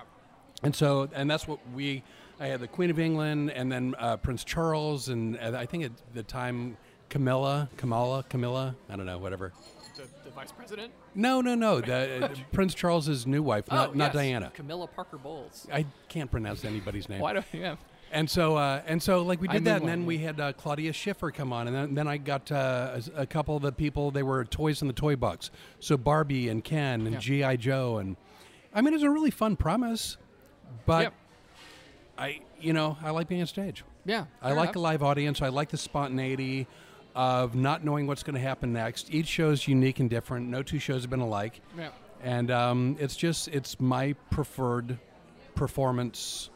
And 0.62 0.76
so, 0.76 1.08
and 1.12 1.28
that's 1.28 1.48
what 1.48 1.58
we. 1.74 2.04
I 2.38 2.46
had 2.46 2.60
the 2.60 2.68
Queen 2.68 2.88
of 2.88 3.00
England, 3.00 3.50
and 3.50 3.70
then 3.70 3.96
uh, 3.98 4.16
Prince 4.16 4.44
Charles, 4.44 5.08
and 5.08 5.36
uh, 5.38 5.54
I 5.58 5.66
think 5.66 5.84
at 5.84 5.92
the 6.14 6.22
time 6.22 6.78
Camilla, 7.10 7.68
Kamala, 7.76 8.24
Camilla. 8.28 8.74
I 8.88 8.96
don't 8.96 9.04
know, 9.04 9.18
whatever. 9.18 9.52
The, 9.96 10.04
the 10.24 10.30
vice 10.30 10.52
president. 10.52 10.92
No, 11.14 11.40
no, 11.42 11.54
no. 11.54 11.80
The, 11.80 12.24
uh, 12.30 12.34
Prince 12.52 12.72
Charles's 12.72 13.26
new 13.26 13.42
wife, 13.42 13.70
not, 13.70 13.90
oh, 13.90 13.92
not 13.92 14.06
yes. 14.06 14.14
Diana. 14.14 14.50
Camilla 14.54 14.86
Parker 14.86 15.18
Bowles. 15.18 15.66
I 15.72 15.84
can't 16.08 16.30
pronounce 16.30 16.64
anybody's 16.64 17.08
name. 17.08 17.20
Why 17.20 17.34
do 17.34 17.42
yeah? 17.52 17.76
And 18.12 18.28
so, 18.28 18.56
uh, 18.56 18.82
and 18.86 19.00
so, 19.00 19.22
like 19.22 19.40
we 19.40 19.46
did 19.46 19.64
that, 19.66 19.80
and 19.82 19.88
then 19.88 20.04
we 20.04 20.18
had 20.18 20.40
uh, 20.40 20.52
Claudia 20.54 20.92
Schiffer 20.92 21.30
come 21.30 21.52
on, 21.52 21.68
and 21.68 21.76
then, 21.76 21.94
then 21.94 22.08
I 22.08 22.16
got 22.16 22.50
uh, 22.50 22.98
a, 23.14 23.22
a 23.22 23.26
couple 23.26 23.54
of 23.54 23.62
the 23.62 23.70
people. 23.70 24.10
They 24.10 24.24
were 24.24 24.44
toys 24.44 24.82
in 24.82 24.88
the 24.88 24.94
toy 24.94 25.14
box, 25.14 25.52
so 25.78 25.96
Barbie 25.96 26.48
and 26.48 26.64
Ken 26.64 27.06
and 27.06 27.12
Yeah. 27.24 27.52
GI 27.52 27.58
Joe, 27.58 27.98
and 27.98 28.16
I 28.74 28.80
mean, 28.80 28.94
it 28.94 28.96
was 28.96 29.04
a 29.04 29.10
really 29.10 29.30
fun 29.30 29.54
premise. 29.56 30.16
but 30.86 31.02
Yep. 31.02 31.14
I, 32.18 32.40
you 32.60 32.72
know, 32.72 32.98
I 33.02 33.10
like 33.10 33.28
being 33.28 33.42
on 33.42 33.46
stage. 33.46 33.84
Yeah, 34.04 34.24
I 34.42 34.52
like 34.52 34.64
enough. 34.64 34.72
the 34.74 34.78
live 34.80 35.02
audience. 35.04 35.40
I 35.40 35.48
like 35.48 35.68
the 35.68 35.76
spontaneity 35.76 36.66
of 37.14 37.54
not 37.54 37.84
knowing 37.84 38.06
what's 38.06 38.22
going 38.22 38.34
to 38.34 38.40
happen 38.40 38.72
next. 38.72 39.12
Each 39.12 39.26
show 39.26 39.50
is 39.50 39.66
unique 39.66 40.00
and 40.00 40.08
different. 40.08 40.48
No 40.48 40.62
two 40.62 40.78
shows 40.78 41.02
have 41.02 41.10
been 41.10 41.20
alike, 41.20 41.60
Yeah. 41.76 41.90
and 42.22 42.50
um, 42.50 42.96
it's 43.00 43.16
just 43.16 43.48
it's 43.48 43.80
my 43.80 44.14
preferred 44.30 44.98
performance 45.54 46.50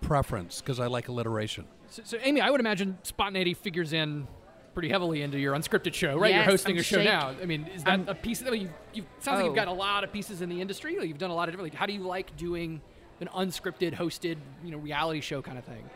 preference 0.00 0.60
because 0.60 0.80
I 0.80 0.86
like 0.86 1.08
alliteration. 1.08 1.66
So, 1.88 2.02
so, 2.04 2.18
Amy, 2.22 2.40
I 2.40 2.50
would 2.50 2.60
imagine 2.60 2.98
spontaneity 3.02 3.54
figures 3.54 3.92
in 3.92 4.26
pretty 4.74 4.88
heavily 4.88 5.22
into 5.22 5.38
your 5.38 5.54
unscripted 5.54 5.94
show, 5.94 6.18
right? 6.18 6.34
You're 6.34 6.42
hosting 6.42 6.74
I'm 6.74 6.80
a 6.80 6.82
show 6.82 6.96
shake- 6.96 7.04
now. 7.06 7.32
I 7.40 7.44
mean, 7.46 7.66
is 7.74 7.84
that 7.84 7.90
I'm- 7.90 8.08
a 8.08 8.14
piece? 8.14 8.42
I 8.44 8.50
mean, 8.50 8.62
you, 8.62 8.70
you 8.92 9.04
sounds 9.20 9.36
like 9.36 9.44
you've 9.44 9.52
Oh. 9.52 9.54
got 9.56 9.68
a 9.68 9.72
lot 9.72 10.02
of 10.02 10.12
pieces 10.12 10.42
in 10.42 10.48
the 10.48 10.60
industry. 10.60 10.98
Like 10.98 11.06
you've 11.08 11.18
done 11.18 11.30
a 11.30 11.34
lot 11.34 11.48
of 11.48 11.52
different. 11.52 11.72
Like, 11.72 11.78
how 11.78 11.86
do 11.86 11.92
you 11.92 12.00
like 12.00 12.36
doing 12.36 12.80
an 13.20 13.28
unscripted, 13.28 13.94
hosted, 13.94 14.36
you 14.64 14.72
know, 14.72 14.78
reality 14.78 15.20
show 15.20 15.40
kind 15.42 15.58
of 15.58 15.64
thing? 15.64 15.88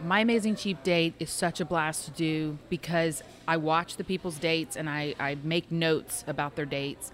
My 0.00 0.20
Amazing 0.20 0.56
Cheap 0.56 0.82
Date 0.82 1.14
is 1.18 1.30
such 1.30 1.60
a 1.60 1.64
blast 1.64 2.06
to 2.06 2.10
do 2.12 2.58
because 2.68 3.22
I 3.46 3.56
watch 3.56 3.96
the 3.96 4.04
people's 4.04 4.38
dates 4.38 4.76
and 4.76 4.88
I, 4.88 5.14
I 5.18 5.36
make 5.42 5.70
notes 5.70 6.24
about 6.26 6.56
their 6.56 6.66
dates. 6.66 7.12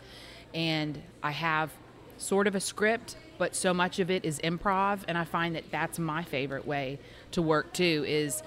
And 0.54 1.02
I 1.22 1.32
have 1.32 1.70
sort 2.18 2.46
of 2.46 2.54
a 2.54 2.60
script, 2.60 3.16
but 3.38 3.54
so 3.54 3.72
much 3.74 3.98
of 3.98 4.10
it 4.10 4.24
is 4.24 4.38
improv. 4.40 5.00
And 5.08 5.16
I 5.18 5.24
find 5.24 5.54
that 5.54 5.70
that's 5.70 5.98
my 5.98 6.22
favorite 6.22 6.66
way 6.66 6.98
to 7.32 7.42
work 7.42 7.72
too 7.72 8.04
is 8.06 8.42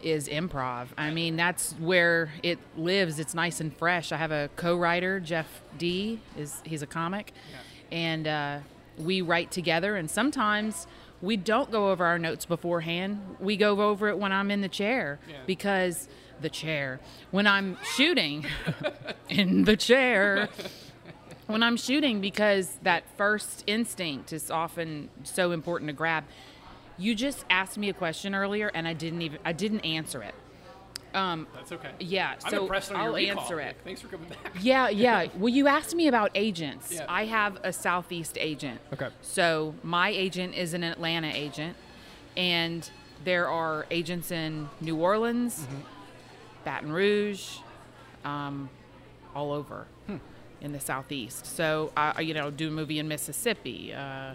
is 0.00 0.28
improv. 0.28 0.86
I 0.96 1.10
mean, 1.10 1.34
that's 1.34 1.72
where 1.72 2.30
it 2.44 2.60
lives. 2.76 3.18
It's 3.18 3.34
nice 3.34 3.60
and 3.60 3.76
fresh. 3.76 4.12
I 4.12 4.16
have 4.16 4.30
a 4.30 4.48
co-writer, 4.54 5.18
Jeff 5.18 5.60
D. 5.76 6.20
is 6.36 6.62
he's 6.64 6.82
a 6.82 6.86
comic, 6.86 7.32
and 7.90 8.28
uh, 8.28 8.58
we 8.96 9.22
write 9.22 9.50
together. 9.50 9.96
And 9.96 10.08
sometimes 10.08 10.86
we 11.20 11.36
don't 11.36 11.70
go 11.70 11.90
over 11.90 12.04
our 12.06 12.18
notes 12.18 12.44
beforehand. 12.46 13.36
We 13.40 13.56
go 13.56 13.80
over 13.80 14.08
it 14.08 14.18
when 14.18 14.32
I'm 14.32 14.50
in 14.50 14.60
the 14.60 14.68
chair 14.68 15.18
Yeah. 15.28 15.36
because 15.46 16.08
the 16.40 16.48
chair 16.48 17.00
when 17.32 17.46
I'm 17.46 17.76
shooting 17.96 18.46
in 19.28 19.64
the 19.64 19.76
chair. 19.76 20.48
When 21.46 21.62
I'm 21.62 21.78
shooting, 21.78 22.20
because 22.20 22.76
that 22.82 23.04
first 23.16 23.64
instinct 23.66 24.34
is 24.34 24.50
often 24.50 25.08
so 25.24 25.50
important 25.52 25.88
to 25.88 25.94
grab. 25.94 26.24
You 26.98 27.14
just 27.14 27.46
asked 27.48 27.78
me 27.78 27.88
a 27.88 27.94
question 27.94 28.34
earlier, 28.34 28.70
and 28.74 28.86
I 28.86 28.92
didn't 28.92 29.22
even 29.22 29.38
I 29.46 29.52
didn't 29.54 29.80
answer 29.80 30.22
it. 30.22 30.34
Um, 31.14 31.46
That's 31.54 31.72
okay. 31.72 31.90
yeah, 32.00 32.34
I'm 32.44 32.50
so 32.50 32.68
I'll 32.94 33.16
answer 33.16 33.60
it. 33.60 33.76
Thanks 33.84 34.00
for 34.00 34.08
coming 34.08 34.28
back. 34.28 34.38
Yeah, 34.60 34.88
yeah. 34.90 35.26
Well, 35.36 35.48
you 35.48 35.66
asked 35.66 35.94
me 35.94 36.06
about 36.08 36.30
agents. 36.34 36.92
Yeah. 36.92 37.06
I 37.08 37.24
have 37.24 37.58
a 37.64 37.72
Southeast 37.72 38.36
agent. 38.38 38.80
Okay. 38.92 39.08
So 39.22 39.74
my 39.82 40.10
agent 40.10 40.54
is 40.54 40.74
an 40.74 40.84
Atlanta 40.84 41.30
agent, 41.32 41.76
and 42.36 42.88
there 43.24 43.48
are 43.48 43.86
agents 43.90 44.30
in 44.30 44.68
New 44.80 44.96
Orleans, 44.96 45.60
Mm-hmm. 45.60 45.80
Baton 46.64 46.92
Rouge, 46.92 47.58
um, 48.24 48.68
all 49.34 49.52
over 49.52 49.86
Hmm. 50.06 50.16
in 50.60 50.72
the 50.72 50.80
Southeast. 50.80 51.46
So 51.46 51.92
I, 51.96 52.12
I, 52.16 52.20
you 52.20 52.34
know, 52.34 52.50
do 52.50 52.68
a 52.68 52.70
movie 52.70 52.98
in 52.98 53.08
Mississippi. 53.08 53.94
Uh, 53.94 54.34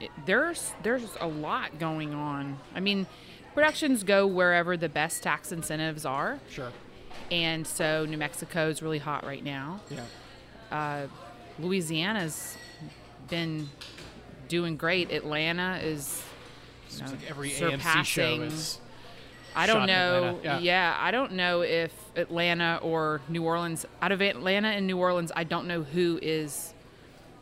it- 0.00 0.10
there's 0.24 0.72
there's 0.82 1.04
a 1.20 1.26
lot 1.26 1.78
going 1.78 2.14
on. 2.14 2.58
I 2.74 2.80
mean, 2.80 3.06
productions 3.54 4.02
go 4.04 4.26
wherever 4.26 4.76
the 4.76 4.88
best 4.88 5.22
tax 5.22 5.52
incentives 5.52 6.04
are, 6.04 6.38
Sure. 6.50 6.70
and 7.30 7.66
so 7.66 8.04
New 8.06 8.16
Mexico 8.18 8.68
is 8.68 8.82
really 8.82 8.98
hot 8.98 9.24
right 9.24 9.44
now. 9.44 9.80
Yeah. 9.90 10.04
Uh, 10.70 11.06
Louisiana's 11.58 12.56
been 13.28 13.68
doing 14.48 14.76
great. 14.76 15.10
Atlanta 15.10 15.78
is 15.82 16.22
you 16.90 17.00
know, 17.04 17.10
like 17.10 17.30
every 17.30 17.50
AMC 17.50 18.04
show 18.04 18.40
is. 18.42 18.78
I 19.54 19.66
don't 19.66 19.86
know. 19.86 20.38
Atlanta, 20.42 20.60
yeah. 20.62 20.96
I 20.98 21.10
don't 21.10 21.32
know 21.32 21.60
if 21.62 21.92
Atlanta 22.16 22.78
or 22.82 23.20
New 23.28 23.44
Orleans. 23.44 23.84
Out 24.00 24.10
of 24.12 24.22
Atlanta 24.22 24.68
and 24.68 24.86
New 24.86 24.96
Orleans, 24.98 25.30
I 25.36 25.44
don't 25.44 25.66
know 25.66 25.82
who 25.82 26.18
is 26.22 26.72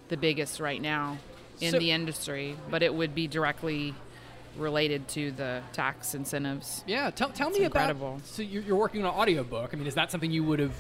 the 0.09 0.17
biggest 0.17 0.59
right 0.59 0.83
now 0.83 1.19
in 1.61 1.71
So- 1.71 1.79
the 1.79 1.93
industry, 1.93 2.57
but 2.69 2.83
it 2.83 2.93
would 2.95 3.15
be 3.15 3.29
directly 3.29 3.95
related 4.57 5.07
to 5.09 5.31
the 5.33 5.63
tax 5.73 6.15
incentives. 6.15 6.85
Yeah. 6.87 7.11
Tell, 7.11 7.31
tell 7.31 7.49
It's 7.49 7.59
me 7.59 7.65
incredible. 7.65 8.15
about. 8.15 8.27
So 8.27 8.43
you're, 8.43 8.63
you're 8.63 8.77
working 8.77 9.05
on 9.05 9.13
an 9.13 9.21
audiobook. 9.21 9.71
I 9.73 9.77
mean, 9.77 9.87
is 9.87 9.95
that 9.95 10.11
something 10.11 10.31
you 10.31 10.45
would 10.45 10.59
have 10.59 10.75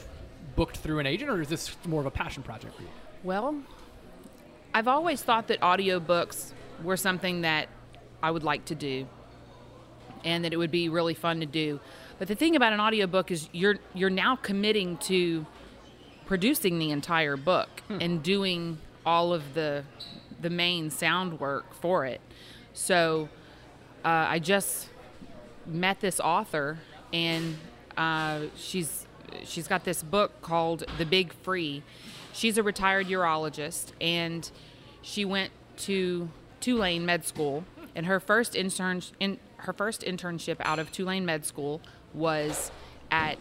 booked 0.56 0.78
through 0.78 0.98
an 0.98 1.06
agent, 1.06 1.30
or 1.30 1.40
is 1.40 1.48
this 1.48 1.76
more 1.87 2.00
of 2.00 2.06
a 2.06 2.11
passion 2.11 2.42
project 2.42 2.74
for 2.74 2.83
you? 2.83 2.88
Well, 3.22 3.62
I've 4.74 4.88
always 4.88 5.22
thought 5.22 5.48
that 5.48 5.61
audiobooks 5.61 6.52
were 6.83 6.96
something 6.96 7.42
that 7.42 7.68
I 8.22 8.30
would 8.30 8.44
like 8.44 8.64
to 8.66 8.74
do 8.74 9.06
and 10.24 10.44
that 10.44 10.52
it 10.52 10.56
would 10.56 10.70
be 10.70 10.88
really 10.88 11.14
fun 11.14 11.40
to 11.40 11.46
do. 11.46 11.80
But 12.18 12.28
the 12.28 12.35
thing 12.35 12.56
about 12.56 12.72
an 12.72 12.80
audiobook 12.80 13.30
is 13.30 13.48
you're 13.52 13.76
you're 13.94 14.11
now 14.11 14.37
committing 14.37 14.98
to 14.98 15.46
producing 16.26 16.78
the 16.78 16.90
entire 16.90 17.37
book 17.37 17.68
hmm. 17.88 17.98
and 18.00 18.22
doing 18.22 18.78
all 19.06 19.33
of 19.33 19.54
the 19.54 19.85
the 20.40 20.50
main 20.50 20.90
sound 20.90 21.40
work 21.40 21.74
for 21.74 22.04
it. 22.04 22.20
So 22.72 23.28
uh, 24.05 24.27
I 24.29 24.39
just 24.39 24.89
met 25.67 26.01
this 26.01 26.21
author, 26.21 26.79
and 27.13 27.57
uh, 27.97 28.43
she's 28.57 29.07
she's 29.45 29.69
got 29.69 29.85
this 29.85 30.03
book 30.03 30.43
called 30.43 30.85
The 30.99 31.05
Big 31.05 31.33
Free. 31.33 31.83
She's 32.33 32.59
a 32.59 32.63
retired 32.63 33.09
urologist, 33.09 33.93
and 34.01 34.51
she 35.03 35.25
went 35.25 35.53
to 35.79 36.31
Tulane 36.61 37.05
Med 37.05 37.25
School, 37.25 37.65
and 37.95 38.07
her 38.07 38.21
first 38.21 38.55
intern 38.55 39.03
in 39.19 39.39
her 39.59 39.73
first 39.73 40.03
internship 40.03 40.57
out 40.61 40.79
of 40.79 40.91
Tulane 40.91 41.25
Med 41.25 41.45
School 41.45 41.81
was 42.15 42.71
at 43.11 43.39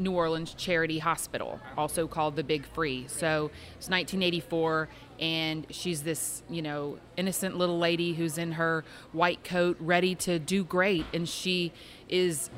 New 0.00 0.12
Orleans 0.12 0.54
Charity 0.54 0.98
Hospital, 0.98 1.60
also 1.76 2.08
called 2.08 2.34
the 2.34 2.42
Big 2.42 2.64
Free. 2.64 3.04
So 3.06 3.50
it's 3.76 3.88
1984, 3.90 4.88
and 5.20 5.66
she's 5.70 6.02
this, 6.02 6.42
you 6.48 6.62
know, 6.62 6.98
innocent 7.18 7.56
little 7.56 7.78
lady 7.78 8.14
who's 8.14 8.38
in 8.38 8.52
her 8.52 8.82
white 9.12 9.44
coat, 9.44 9.76
ready 9.78 10.14
to 10.16 10.38
do 10.38 10.64
great, 10.64 11.04
and 11.12 11.28
she 11.28 11.72
is 12.08 12.48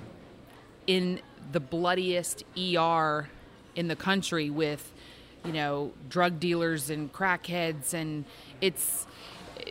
in 0.87 1.21
the 1.51 1.61
bloodiest 1.61 2.45
ER 2.57 3.29
in 3.75 3.89
the 3.89 3.97
country 3.97 4.49
with, 4.49 4.93
you 5.45 5.53
know, 5.53 5.93
drug 6.09 6.39
dealers 6.39 6.91
and 6.91 7.13
crackheads, 7.13 7.93
and 7.93 8.25
it's 8.61 9.07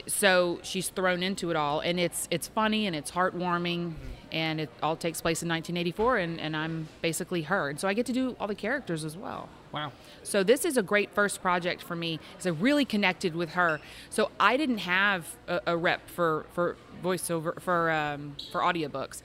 so 0.08 0.60
she's 0.62 0.90
thrown 0.90 1.24
into 1.24 1.50
it 1.50 1.56
all, 1.56 1.80
and 1.80 2.00
it's 2.00 2.28
it's 2.32 2.48
funny 2.50 2.86
and 2.86 2.96
it's 2.96 3.12
heartwarming, 3.12 3.94
and 4.32 4.62
it 4.62 4.70
all 4.82 4.96
takes 4.96 5.22
place 5.22 5.42
in 5.44 5.50
1984, 5.50 6.18
and, 6.18 6.40
and 6.40 6.56
I'm 6.56 6.88
basically 7.02 7.44
her, 7.44 7.70
and 7.70 7.80
so 7.80 7.88
I 7.88 7.94
get 7.94 8.06
to 8.08 8.14
do 8.14 8.36
all 8.40 8.48
the 8.48 8.56
characters 8.56 9.04
as 9.04 9.18
well. 9.18 9.50
Wow. 9.72 9.92
So 10.24 10.44
this 10.44 10.66
is 10.66 10.78
a 10.78 10.84
great 10.84 11.14
first 11.14 11.42
project 11.42 11.82
for 11.82 11.96
me 11.96 12.20
because 12.32 12.48
I 12.48 12.50
really 12.50 12.86
connected 12.86 13.36
with 13.36 13.52
her. 13.52 13.80
So 14.10 14.30
I 14.40 14.58
didn't 14.58 14.80
have 14.80 15.36
a, 15.48 15.62
a 15.68 15.78
rep 15.78 16.10
for 16.10 16.46
for 16.54 16.76
voiceover 17.04 17.60
for 17.62 17.90
um, 17.92 18.36
for 18.52 18.62
audiobooks. 18.62 19.22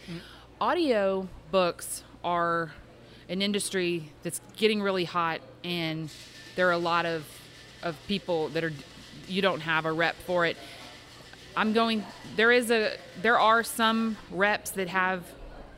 Audio 0.61 1.29
books 1.51 2.03
are 2.25 2.73
an 3.29 3.43
industry 3.43 4.13
that's 4.23 4.41
getting 4.57 4.81
really 4.81 5.05
hot, 5.05 5.41
and 5.65 6.11
there 6.55 6.69
are 6.69 6.73
a 6.73 6.79
lot 6.79 7.07
of 7.07 7.25
of 7.83 7.97
people 8.07 8.49
that 8.51 8.65
are 8.65 8.73
you 9.29 9.43
don't 9.43 9.61
have 9.61 9.85
a 9.85 9.93
rep 9.93 10.15
for 10.27 10.47
it. 10.47 10.57
I'm 11.57 11.73
going. 11.73 12.05
There 12.37 12.53
is 12.53 12.71
a. 12.71 12.97
There 13.23 13.39
are 13.39 13.63
some 13.63 14.17
reps 14.31 14.71
that 14.73 14.89
have 14.89 15.25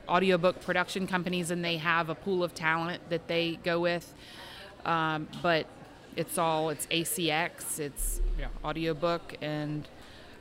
audiobook 0.09 0.61
production 0.62 1.07
companies, 1.07 1.51
and 1.51 1.64
they 1.64 1.77
have 1.77 2.09
a 2.09 2.14
pool 2.14 2.43
of 2.43 2.55
talent 2.55 3.03
that 3.11 3.29
they 3.29 3.59
go 3.62 3.81
with. 3.81 4.12
Um, 4.85 5.29
but 5.43 5.67
it's 6.17 6.37
all 6.38 6.71
it's 6.71 6.87
ACX, 6.87 7.79
it's 7.79 8.21
Yeah. 8.38 8.49
audiobook, 8.64 9.37
and 9.41 9.87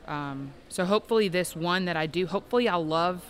um, 0.06 0.52
so 0.68 0.84
hopefully 0.84 1.28
this 1.28 1.54
one 1.54 1.84
that 1.84 1.96
I 1.96 2.06
do, 2.06 2.26
hopefully 2.26 2.68
I'll 2.68 2.84
love, 2.84 3.22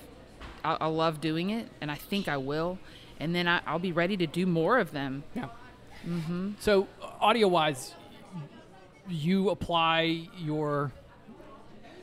I'll, 0.64 0.78
I'll 0.80 0.94
love 0.94 1.20
doing 1.20 1.50
it, 1.50 1.68
and 1.80 1.90
I 1.90 1.96
think 1.96 2.28
I 2.28 2.36
will, 2.36 2.78
and 3.20 3.34
then 3.34 3.48
I, 3.48 3.60
I'll 3.66 3.78
be 3.80 3.92
ready 3.92 4.16
to 4.18 4.26
do 4.26 4.46
more 4.46 4.78
of 4.78 4.92
them. 4.92 5.24
Yeah. 5.34 5.48
Mm-hmm. 6.06 6.52
So, 6.60 6.86
audio 7.20 7.48
wise, 7.48 7.94
you 9.08 9.50
apply 9.50 10.28
your 10.38 10.92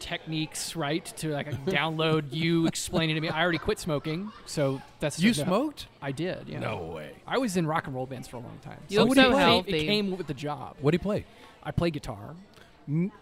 techniques, 0.06 0.76
right? 0.76 1.04
To 1.18 1.32
like 1.32 1.48
download 1.66 2.32
you 2.32 2.68
explaining 2.68 3.16
to 3.16 3.22
me. 3.22 3.30
I 3.30 3.42
already 3.42 3.58
quit 3.58 3.80
smoking, 3.80 4.32
so 4.46 4.82
that's 5.00 5.20
You 5.20 5.30
no. 5.30 5.44
smoked? 5.44 5.88
I 6.02 6.12
did. 6.12 6.48
Yeah. 6.48 6.60
No 6.60 6.78
way. 6.78 7.12
I 7.26 7.40
was 7.40 7.58
in 7.58 7.66
rock 7.66 7.88
and 7.88 7.96
roll 7.96 8.06
bands 8.06 8.28
for 8.28 8.38
a 8.38 8.40
long 8.40 8.60
time. 8.62 8.80
You 8.88 9.00
so 9.00 9.04
look 9.06 9.16
so 9.16 9.36
healthy. 9.36 9.80
It 9.80 9.86
came 9.86 10.16
with 10.16 10.28
the 10.28 10.34
job. 10.34 10.76
What 10.80 10.92
do 10.92 10.96
you 10.96 11.00
play? 11.00 11.26
I 11.64 11.72
play 11.72 11.90
guitar. 11.90 12.36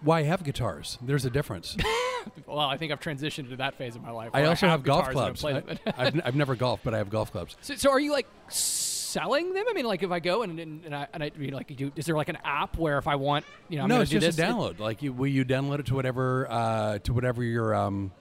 Why 0.02 0.24
have 0.24 0.44
guitars? 0.44 0.98
There's 1.02 1.26
a 1.26 1.30
difference. 1.30 1.78
Well, 2.48 2.60
I 2.60 2.78
think 2.78 2.94
I've 2.94 3.02
transitioned 3.02 3.50
to 3.50 3.58
that 3.58 3.78
phase 3.78 3.98
of 3.98 4.02
my 4.02 4.12
life. 4.12 4.30
I 4.34 4.42
where 4.42 4.50
also 4.52 4.68
have 4.68 4.84
golf 4.84 5.10
guitars 5.10 5.44
I 5.44 5.62
clubs. 5.62 5.82
I, 5.86 6.04
have 6.06 6.22
I've 6.24 6.36
never 6.36 6.56
golfed, 6.56 6.86
but 6.86 6.94
I 6.94 7.00
have 7.00 7.10
golf 7.10 7.34
clubs. 7.34 7.58
so, 7.62 7.76
so, 7.76 7.92
are 7.92 8.00
you 8.00 8.14
like 8.14 8.28
selling 9.14 9.54
them? 9.54 9.66
I 9.70 9.74
mean, 9.74 9.86
like 9.86 10.04
if 10.04 10.12
I 10.12 10.20
go 10.20 10.44
and 10.44 10.60
and, 10.60 10.86
and 10.86 10.96
I, 10.96 11.08
and 11.14 11.24
I 11.24 11.32
you 11.38 11.52
know, 11.52 11.58
like, 11.58 11.76
do, 11.76 11.92
is 11.96 12.06
there 12.06 12.16
like 12.16 12.30
an 12.30 12.40
app 12.44 12.78
where 12.78 12.98
if 12.98 13.08
I 13.08 13.16
want, 13.16 13.46
you 13.70 13.78
know, 13.78 13.84
I'm 13.84 13.90
no, 13.90 14.02
it's 14.02 14.12
do 14.12 14.20
just 14.20 14.38
this, 14.38 14.46
a 14.46 14.50
it- 14.50 14.52
download. 14.52 14.80
like 14.80 15.02
you, 15.02 15.14
will 15.14 15.28
you 15.28 15.46
download 15.46 15.80
it 15.80 15.86
to 15.88 15.96
whatever 15.96 16.48
uh, 16.50 17.00
to 17.00 17.14
whatever 17.14 17.44
your 17.44 17.74
um, 17.76 18.12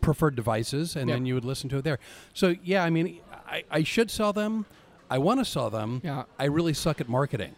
preferred 0.00 0.36
devices, 0.36 0.96
and 0.96 1.08
then 1.08 1.24
you 1.26 1.34
would 1.34 1.44
listen 1.44 1.68
to 1.70 1.78
it 1.78 1.84
there. 1.84 1.98
So 2.34 2.54
yeah, 2.62 2.84
I 2.84 2.90
mean, 2.90 3.20
I, 3.46 3.64
I 3.70 3.82
should 3.84 4.10
sell 4.10 4.32
them. 4.32 4.66
I 5.10 5.18
want 5.18 5.40
to 5.40 5.44
sell 5.44 5.70
them. 5.70 6.02
Yeah. 6.04 6.24
I 6.38 6.44
really 6.44 6.74
suck 6.74 7.00
at 7.00 7.08
marketing. 7.08 7.54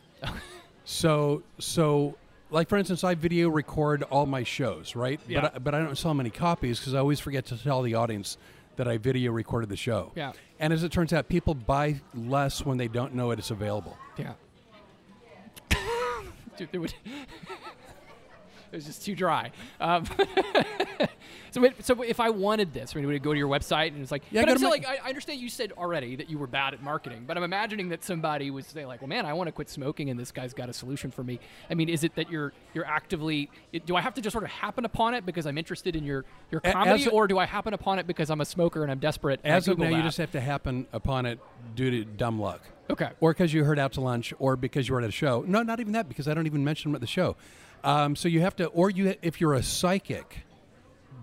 so 0.84 1.42
so. 1.58 2.16
Like 2.52 2.68
for 2.68 2.76
instance, 2.76 3.04
I 3.04 3.14
video 3.14 3.48
record 3.48 4.02
all 4.02 4.26
my 4.26 4.42
shows, 4.42 4.96
right? 4.96 5.20
Yeah. 5.28 5.42
But 5.42 5.54
I, 5.54 5.58
but 5.60 5.74
I 5.76 5.78
don't 5.84 5.96
sell 5.96 6.14
many 6.14 6.30
copies 6.30 6.80
because 6.80 6.94
I 6.94 6.98
always 6.98 7.20
forget 7.20 7.46
to 7.46 7.56
tell 7.56 7.80
the 7.82 7.94
audience 7.94 8.38
that 8.76 8.88
I 8.88 8.98
video 8.98 9.32
recorded 9.32 9.68
the 9.68 9.76
show. 9.76 10.12
Yeah. 10.14 10.32
And 10.58 10.72
as 10.72 10.82
it 10.84 10.92
turns 10.92 11.12
out, 11.12 11.28
people 11.28 11.54
buy 11.54 12.00
less 12.14 12.64
when 12.64 12.78
they 12.78 12.88
don't 12.88 13.14
know 13.14 13.30
it 13.30 13.38
is 13.38 13.50
available. 13.50 13.96
Yeah. 14.16 14.34
Dude, 16.56 16.72
would. 16.78 16.94
It 18.72 18.76
was 18.76 18.84
just 18.86 19.04
too 19.04 19.14
dry. 19.14 19.50
Um, 19.80 20.04
so, 21.50 21.60
wait, 21.60 21.84
so 21.84 22.00
if 22.02 22.20
I 22.20 22.30
wanted 22.30 22.72
this, 22.72 22.92
I 22.94 22.98
mean, 22.98 23.06
would 23.06 23.16
it 23.16 23.22
go 23.22 23.32
to 23.32 23.38
your 23.38 23.48
website 23.48 23.88
and 23.88 24.00
it's 24.02 24.12
like, 24.12 24.22
Yeah, 24.30 24.42
but 24.42 24.50
I'm 24.50 24.58
still 24.58 24.70
like, 24.70 24.86
I, 24.86 24.98
I 25.04 25.08
understand 25.08 25.40
you 25.40 25.48
said 25.48 25.72
already 25.72 26.16
that 26.16 26.30
you 26.30 26.38
were 26.38 26.46
bad 26.46 26.74
at 26.74 26.82
marketing, 26.82 27.24
but 27.26 27.36
I'm 27.36 27.42
imagining 27.42 27.88
that 27.88 28.04
somebody 28.04 28.50
was 28.50 28.66
saying 28.66 28.86
like, 28.86 29.00
well, 29.00 29.08
man, 29.08 29.26
I 29.26 29.32
want 29.32 29.48
to 29.48 29.52
quit 29.52 29.68
smoking, 29.68 30.10
and 30.10 30.18
this 30.20 30.30
guy's 30.32 30.54
got 30.54 30.68
a 30.68 30.72
solution 30.72 31.10
for 31.10 31.24
me. 31.24 31.40
I 31.70 31.74
mean, 31.74 31.88
is 31.88 32.04
it 32.04 32.14
that 32.14 32.30
you're 32.30 32.52
you're 32.74 32.86
actively? 32.86 33.50
it- 33.72 33.86
Do 33.86 33.96
I 33.96 34.00
have 34.00 34.14
to 34.14 34.20
just 34.20 34.32
sort 34.32 34.44
of 34.44 34.50
happen 34.50 34.84
upon 34.84 35.14
it 35.14 35.26
because 35.26 35.46
I'm 35.46 35.58
interested 35.58 35.96
in 35.96 36.04
your 36.04 36.24
your 36.50 36.60
comedy, 36.60 37.04
a- 37.06 37.10
or 37.10 37.26
do 37.26 37.38
I 37.38 37.46
happen 37.46 37.74
upon 37.74 37.98
it 37.98 38.06
because 38.06 38.30
I'm 38.30 38.40
a 38.40 38.44
smoker 38.44 38.82
and 38.82 38.90
I'm 38.92 38.98
desperate? 39.00 39.40
As 39.44 39.66
of 39.68 39.78
now, 39.78 39.84
Google 39.86 39.98
you 39.98 40.04
just 40.04 40.18
have 40.18 40.32
to 40.32 40.40
happen 40.40 40.86
upon 40.92 41.26
it 41.26 41.38
due 41.74 41.90
to 41.90 42.04
dumb 42.04 42.40
luck. 42.40 42.60
okay. 42.90 43.10
Or 43.20 43.32
because 43.32 43.52
you 43.52 43.64
heard 43.64 43.78
out 43.78 43.92
to 43.94 44.00
lunch, 44.00 44.32
or 44.38 44.56
because 44.56 44.88
you 44.88 44.94
were 44.94 45.00
at 45.00 45.08
a 45.08 45.12
show. 45.12 45.44
No, 45.46 45.62
not 45.62 45.80
even 45.80 45.92
that, 45.94 46.08
because 46.08 46.28
I 46.28 46.34
don't 46.34 46.46
even 46.46 46.64
mention 46.64 46.90
them 46.90 46.96
at 46.96 47.00
the 47.00 47.06
show. 47.06 47.36
Um, 47.82 48.14
so 48.16 48.28
you 48.28 48.40
have 48.40 48.56
to, 48.56 48.66
or 48.66 48.90
you, 48.90 49.14
if 49.22 49.40
you're 49.40 49.54
a 49.54 49.62
psychic, 49.62 50.40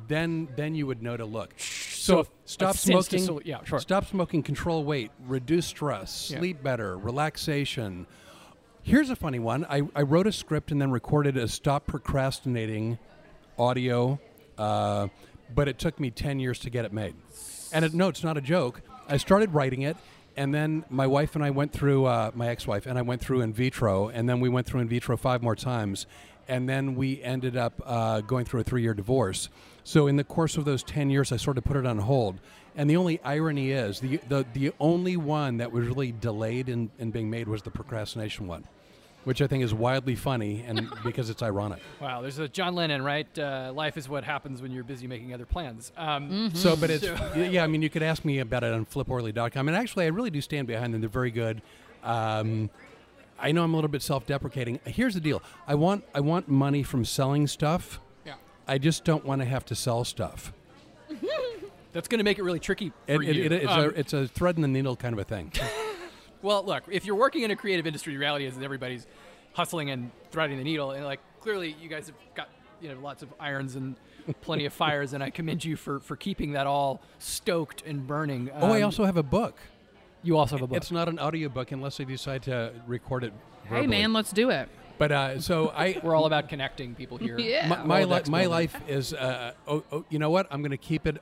then 0.08 0.48
then 0.56 0.74
you 0.76 0.88
would 0.88 1.02
know 1.04 1.18
to 1.18 1.26
look. 1.26 1.54
So, 1.60 2.20
if- 2.22 2.30
stop 2.46 2.76
a 2.76 2.78
sense 2.78 3.08
to 3.08 3.20
smoking. 3.20 3.26
sol- 3.26 3.42
yeah, 3.44 3.64
sure. 3.66 3.80
Stop 3.80 4.06
smoking. 4.06 4.42
Control 4.44 4.84
weight. 4.84 5.12
Reduce 5.28 5.66
stress. 5.66 6.30
Yeah. 6.32 6.40
Sleep 6.40 6.64
better. 6.64 6.98
Relaxation. 6.98 8.08
Here's 8.82 9.10
a 9.10 9.16
funny 9.18 9.40
one. 9.40 9.66
I, 9.70 9.82
I 9.96 10.04
wrote 10.04 10.28
a 10.28 10.32
script 10.32 10.72
and 10.72 10.80
then 10.80 10.92
recorded 10.92 11.36
a 11.36 11.48
stop 11.50 11.88
procrastinating 11.88 12.98
audio, 13.60 14.18
uh, 14.58 15.10
but 15.54 15.68
it 15.68 15.78
took 15.78 16.00
me 16.00 16.10
10 16.10 16.40
years 16.40 16.60
to 16.60 16.70
get 16.70 16.86
it 16.86 16.94
made. 16.94 17.14
And 17.74 17.84
it, 17.84 17.94
no, 17.94 18.08
it's 18.08 18.24
not 18.24 18.38
a 18.38 18.42
joke. 18.42 18.82
I 19.10 19.18
started 19.18 19.54
writing 19.54 19.82
it, 19.82 19.98
and 20.38 20.54
then 20.56 20.86
my 20.90 21.06
wife 21.06 21.36
and 21.36 21.44
I 21.44 21.50
went 21.50 21.74
through, 21.74 22.06
uh, 22.06 22.32
my 22.34 22.48
ex 22.48 22.66
wife 22.66 22.86
and 22.86 22.98
I 22.98 23.02
went 23.02 23.20
through 23.22 23.42
in 23.42 23.52
vitro, 23.52 24.08
and 24.08 24.30
then 24.30 24.40
we 24.40 24.48
went 24.48 24.66
through 24.68 24.80
in 24.80 24.88
vitro 24.88 25.18
five 25.18 25.44
more 25.44 25.56
times, 25.56 26.08
and 26.48 26.68
then 26.68 26.96
we 26.96 27.22
ended 27.24 27.56
up 27.58 27.82
uh, 27.86 28.22
going 28.22 28.46
through 28.46 28.62
a 28.62 28.64
three 28.64 28.82
year 28.82 28.94
divorce. 28.94 29.50
So 29.84 30.08
in 30.08 30.16
the 30.18 30.24
course 30.24 30.58
of 30.58 30.66
those 30.66 30.84
10 30.84 31.10
years, 31.10 31.32
I 31.32 31.38
sort 31.38 31.58
of 31.58 31.64
put 31.64 31.78
it 31.78 31.86
on 31.86 32.00
hold. 32.00 32.40
And 32.76 32.90
the 32.90 32.96
only 32.98 33.20
irony 33.24 33.72
is 33.72 34.00
the, 34.02 34.18
the, 34.30 34.46
the 34.54 34.72
only 34.80 35.18
one 35.18 35.58
that 35.58 35.72
was 35.72 35.88
really 35.88 36.12
delayed 36.12 36.70
in, 36.70 36.92
in 37.00 37.10
being 37.12 37.30
made 37.30 37.48
was 37.48 37.62
the 37.64 37.72
procrastination 37.72 38.48
one, 38.48 38.66
which 39.24 39.42
I 39.42 39.48
think 39.48 39.64
is 39.64 39.74
wildly 39.74 40.16
funny 40.16 40.64
and 40.68 40.88
because 41.04 41.30
it's 41.30 41.42
ironic. 41.42 41.80
Wow, 42.02 42.22
there's 42.22 42.38
a 42.38 42.48
John 42.48 42.76
Lennon, 42.76 43.02
right? 43.02 43.28
Uh, 43.40 43.72
life 43.74 43.98
is 43.98 44.08
what 44.10 44.24
happens 44.26 44.62
when 44.62 44.72
you're 44.72 44.84
busy 44.84 45.08
making 45.08 45.34
other 45.34 45.46
plans. 45.46 45.92
Um, 45.98 46.52
So, 46.54 46.76
but 46.76 46.90
it's 46.92 47.06
So- 47.06 47.34
yeah. 47.36 47.64
I 47.64 47.68
mean, 47.68 47.82
you 47.82 47.90
could 47.90 48.04
ask 48.04 48.24
me 48.26 48.40
about 48.40 48.64
it 48.64 48.74
on 48.74 48.86
FlipOrley.com, 48.86 49.68
and 49.70 49.76
actually, 49.78 50.06
I 50.06 50.10
really 50.10 50.30
do 50.30 50.42
stand 50.42 50.68
behind 50.68 50.94
them. 50.94 51.02
They're 51.02 51.10
very 51.10 51.32
good. 51.32 51.62
Um, 52.04 52.70
I 53.40 53.52
know 53.52 53.64
I'm 53.64 53.74
a 53.74 53.78
little 53.78 53.90
bit 53.90 54.02
self-deprecating. 54.02 54.80
Here's 54.86 55.14
the 55.14 55.20
deal: 55.20 55.42
I 55.68 55.76
want 55.76 56.04
I 56.14 56.20
want 56.22 56.48
money 56.50 56.84
from 56.84 57.06
selling 57.06 57.48
stuff. 57.48 58.00
Yeah. 58.26 58.36
I 58.68 58.78
just 58.78 59.04
don't 59.06 59.26
want 59.26 59.42
to 59.42 59.46
have 59.46 59.66
to 59.66 59.76
sell 59.76 60.04
stuff. 60.04 60.54
That's 61.94 62.08
going 62.08 62.20
to 62.20 62.24
make 62.24 62.38
it 62.38 62.44
really 62.44 62.60
tricky 62.60 62.92
It, 63.08 63.16
for 63.16 63.24
it- 63.24 63.36
you. 63.36 63.44
it- 63.46 63.52
it's, 63.52 63.72
Um, 63.72 63.80
a, 63.80 63.88
it's 63.90 64.14
a 64.14 64.28
thread 64.28 64.56
in 64.56 64.62
the 64.62 64.68
needle 64.68 64.96
kind 64.96 65.14
of 65.14 65.20
a 65.20 65.24
thing. 65.24 65.52
well, 66.42 66.64
look, 66.64 66.84
if 66.90 67.06
you're 67.06 67.16
working 67.16 67.44
in 67.44 67.52
a 67.52 67.56
creative 67.56 67.88
industry, 67.88 68.14
the 68.14 68.20
reality 68.20 68.46
is 68.46 68.56
that 68.56 68.64
everybody's 68.64 69.08
hustling 69.54 69.90
and 69.90 70.12
threading 70.32 70.58
the 70.58 70.64
needle, 70.64 70.92
and 70.92 71.04
like 71.06 71.20
clearly, 71.42 71.76
you 71.82 71.90
guys 71.90 72.08
have 72.08 72.16
got 72.36 72.50
you 72.82 72.90
know 72.94 73.00
lots 73.00 73.24
of 73.24 73.34
irons 73.40 73.76
and 73.76 73.96
plenty 74.42 74.66
of 74.66 74.74
fires, 74.84 75.14
and 75.14 75.24
I 75.24 75.30
commend 75.32 75.64
you 75.66 75.76
for 75.76 76.00
for 76.00 76.16
keeping 76.16 76.52
that 76.52 76.68
all 76.68 77.02
stoked 77.20 77.82
and 77.86 78.06
burning. 78.06 78.52
oh, 78.54 78.72
I 78.74 78.78
Um, 78.80 78.86
also 78.86 79.06
have 79.06 79.18
a 79.18 79.24
book. 79.24 79.56
You 80.24 80.38
also 80.38 80.56
have 80.56 80.64
a 80.64 80.68
book. 80.68 80.78
It's 80.78 80.92
not 80.92 81.08
an 81.10 81.20
audiobook 81.20 81.72
unless 81.72 81.98
they 81.98 82.06
decide 82.06 82.44
to 82.44 82.74
record 82.88 83.24
it. 83.24 83.34
Hey, 83.66 83.88
man, 83.88 84.14
let's 84.14 84.32
do 84.32 84.50
it. 84.50 84.70
But 84.98 85.12
uh, 85.12 85.40
so 85.42 85.70
I 85.76 86.00
We're 86.04 86.16
all 86.16 86.26
about 86.26 86.50
connecting 86.50 86.96
people 86.96 87.18
here. 87.18 87.38
Yeah. 87.38 87.68
my, 87.68 87.84
my, 87.84 88.04
li- 88.04 88.24
my 88.30 88.46
life 88.46 88.76
is 88.88 89.14
uh, 89.14 89.54
oh, 89.68 89.84
oh, 89.92 90.06
you 90.10 90.18
know 90.18 90.32
what 90.32 90.48
i'm 90.50 90.62
going 90.62 90.72
to 90.72 90.78
keep 90.78 91.06
it 91.06 91.22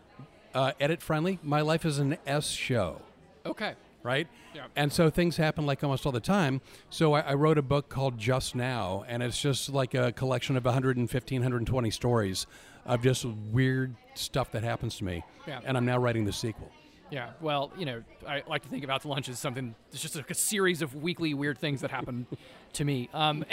uh, 0.54 0.72
edit 0.80 1.02
friendly 1.02 1.40
my 1.44 1.60
life 1.60 1.84
is 1.86 2.00
an 2.00 2.18
s 2.26 2.48
show 2.52 3.02
Okay. 3.46 3.74
right 4.02 4.28
Yeah. 4.54 4.68
and 4.78 4.94
so 4.94 5.10
things 5.10 5.36
happen 5.36 5.66
like 5.66 5.84
almost 5.84 6.06
all 6.06 6.14
the 6.14 6.22
time 6.22 6.62
so 6.90 7.12
I, 7.14 7.20
I 7.20 7.34
wrote 7.34 7.58
a 7.58 7.62
book 7.62 7.90
called 7.90 8.18
just 8.18 8.56
now 8.56 9.04
and 9.10 9.22
it's 9.22 9.42
just 9.42 9.68
like 9.70 9.94
a 9.94 10.14
collection 10.14 10.56
of 10.56 10.64
115 10.64 11.42
120 11.42 11.92
stories 11.92 12.48
of 12.86 13.04
just 13.04 13.26
weird 13.26 13.94
stuff 14.14 14.52
that 14.54 14.64
happens 14.64 14.96
to 15.00 15.04
me 15.04 15.22
Yeah. 15.46 15.60
and 15.66 15.76
i'm 15.76 15.86
now 15.86 15.98
writing 15.98 16.24
the 16.24 16.32
sequel 16.34 16.72
Yeah, 17.12 17.30
well, 17.40 17.72
you 17.78 17.86
know, 17.86 18.04
I 18.28 18.44
like 18.48 18.64
to 18.64 18.70
think 18.70 18.84
about 18.84 19.04
the 19.04 19.08
lunch 19.10 19.30
as 19.30 19.38
something. 19.40 19.76
It's 19.92 20.02
just 20.02 20.16
like 20.16 20.30
a 20.32 20.36
series 20.36 20.82
of 20.82 20.96
weekly 20.96 21.34
weird 21.34 21.58
things 21.58 21.82
that 21.82 21.92
happen 21.92 22.26
to 22.74 22.84
me. 22.84 23.10
Um, 23.14 23.46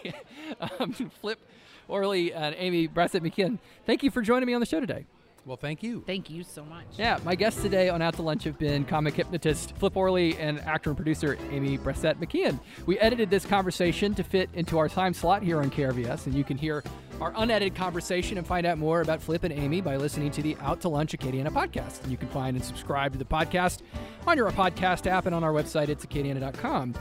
um, 0.80 0.92
Flip, 1.20 1.38
Orley, 1.88 2.32
and 2.32 2.54
Amy 2.58 2.88
Bressette 2.88 3.22
McKeon, 3.22 3.58
thank 3.86 4.02
you 4.02 4.10
for 4.10 4.22
joining 4.22 4.46
me 4.46 4.54
on 4.54 4.60
the 4.60 4.66
show 4.66 4.80
today. 4.80 5.06
well 5.46 5.56
thank 5.56 5.82
you 5.82 6.02
Thank 6.06 6.30
you 6.30 6.42
so 6.42 6.64
much. 6.64 6.84
Yeah, 6.98 7.18
my 7.24 7.34
guests 7.34 7.62
today 7.62 7.88
on 7.88 8.02
Out 8.02 8.14
to 8.14 8.22
Lunch 8.22 8.44
have 8.44 8.58
been 8.58 8.84
comic 8.84 9.14
hypnotist 9.14 9.76
Flip 9.76 9.96
Orley 9.96 10.36
and 10.38 10.60
actor 10.60 10.90
and 10.90 10.96
producer 10.96 11.38
Amy 11.50 11.78
Bressette 11.78 12.16
McKeon. 12.18 12.58
We 12.86 12.98
edited 12.98 13.30
this 13.30 13.46
conversation 13.46 14.14
to 14.16 14.24
fit 14.24 14.50
into 14.54 14.78
our 14.78 14.88
time 14.88 15.14
slot 15.14 15.42
here 15.42 15.60
on 15.60 15.70
KRVS, 15.70 16.26
and 16.26 16.34
you 16.34 16.44
can 16.44 16.58
hear 16.58 16.82
our 17.20 17.32
unedited 17.36 17.74
conversation 17.74 18.38
and 18.38 18.46
find 18.46 18.66
out 18.66 18.78
more 18.78 19.00
about 19.02 19.20
Flip 19.20 19.44
and 19.44 19.52
Amy 19.52 19.80
by 19.80 19.96
listening 19.96 20.30
to 20.32 20.42
the 20.42 20.56
Out 20.60 20.80
to 20.82 20.88
Lunch 20.88 21.12
Acadiana 21.12 21.48
podcast. 21.48 22.02
And 22.02 22.10
you 22.10 22.16
can 22.16 22.28
find 22.28 22.56
and 22.56 22.64
subscribe 22.64 23.12
to 23.12 23.18
the 23.18 23.24
podcast 23.24 23.82
on 24.26 24.36
your 24.36 24.50
podcast 24.50 25.06
app 25.06 25.26
and 25.26 25.34
on 25.34 25.44
our 25.44 25.52
website, 25.52 25.88
it's 25.88 26.06
acadiana.com. 26.06 26.94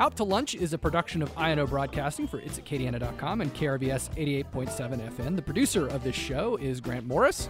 Out 0.00 0.16
to 0.16 0.24
Lunch 0.24 0.56
is 0.56 0.72
a 0.72 0.78
production 0.78 1.22
of 1.22 1.32
INO 1.38 1.68
Broadcasting 1.68 2.26
for 2.26 2.40
itsacadiana.com 2.40 3.40
and 3.40 3.54
KRVS 3.54 4.10
88.7 4.16 5.12
FM. 5.12 5.36
The 5.36 5.42
producer 5.42 5.86
of 5.86 6.02
this 6.02 6.16
show 6.16 6.56
is 6.56 6.80
Grant 6.80 7.06
Morris. 7.06 7.48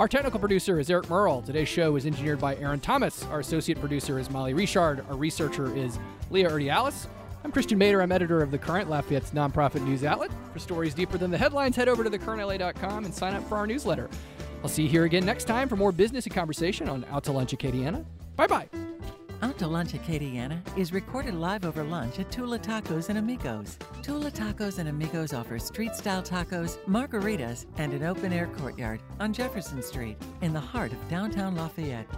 Our 0.00 0.08
technical 0.08 0.40
producer 0.40 0.80
is 0.80 0.90
Eric 0.90 1.08
Merle. 1.08 1.42
Today's 1.42 1.68
show 1.68 1.94
is 1.94 2.04
engineered 2.04 2.40
by 2.40 2.56
Aaron 2.56 2.80
Thomas. 2.80 3.24
Our 3.26 3.38
associate 3.38 3.78
producer 3.78 4.18
is 4.18 4.28
Molly 4.28 4.54
Richard. 4.54 5.04
Our 5.08 5.16
researcher 5.16 5.72
is 5.76 6.00
Leah 6.30 6.50
Urdialis. 6.50 7.06
I'm 7.44 7.52
Christian 7.52 7.78
Mader. 7.78 8.02
I'm 8.02 8.10
editor 8.10 8.42
of 8.42 8.50
The 8.50 8.58
Current, 8.58 8.88
Lafayette's 8.88 9.32
nonprofit 9.32 9.84
news 9.84 10.02
outlet. 10.02 10.30
For 10.54 10.58
stories 10.58 10.94
deeper 10.94 11.18
than 11.18 11.30
the 11.30 11.36
headlines, 11.36 11.76
head 11.76 11.88
over 11.88 12.02
to 12.02 12.10
thecurrentla.com 12.10 13.04
and 13.04 13.14
sign 13.14 13.34
up 13.34 13.46
for 13.48 13.56
our 13.56 13.66
newsletter. 13.66 14.08
I'll 14.62 14.70
see 14.70 14.84
you 14.84 14.88
here 14.88 15.04
again 15.04 15.26
next 15.26 15.44
time 15.44 15.68
for 15.68 15.76
more 15.76 15.92
business 15.92 16.24
and 16.24 16.34
conversation 16.34 16.88
on 16.88 17.04
Out 17.10 17.24
to 17.24 17.32
Lunch 17.32 17.52
Acadiana. 17.52 18.02
Bye 18.36 18.46
bye. 18.46 18.68
Out 19.42 19.58
to 19.58 19.66
Lunch 19.66 19.92
Acadiana 19.92 20.58
is 20.78 20.90
recorded 20.94 21.34
live 21.34 21.66
over 21.66 21.84
lunch 21.84 22.18
at 22.18 22.32
Tula 22.32 22.58
Tacos 22.58 23.10
and 23.10 23.18
Amigos. 23.18 23.76
Tula 24.00 24.30
Tacos 24.30 24.78
and 24.78 24.88
Amigos 24.88 25.34
offers 25.34 25.64
street 25.66 25.94
style 25.94 26.22
tacos, 26.22 26.78
margaritas, 26.86 27.66
and 27.76 27.92
an 27.92 28.04
open 28.04 28.32
air 28.32 28.46
courtyard 28.56 29.00
on 29.20 29.34
Jefferson 29.34 29.82
Street 29.82 30.16
in 30.40 30.54
the 30.54 30.60
heart 30.60 30.92
of 30.92 31.08
downtown 31.10 31.54
Lafayette. 31.56 32.08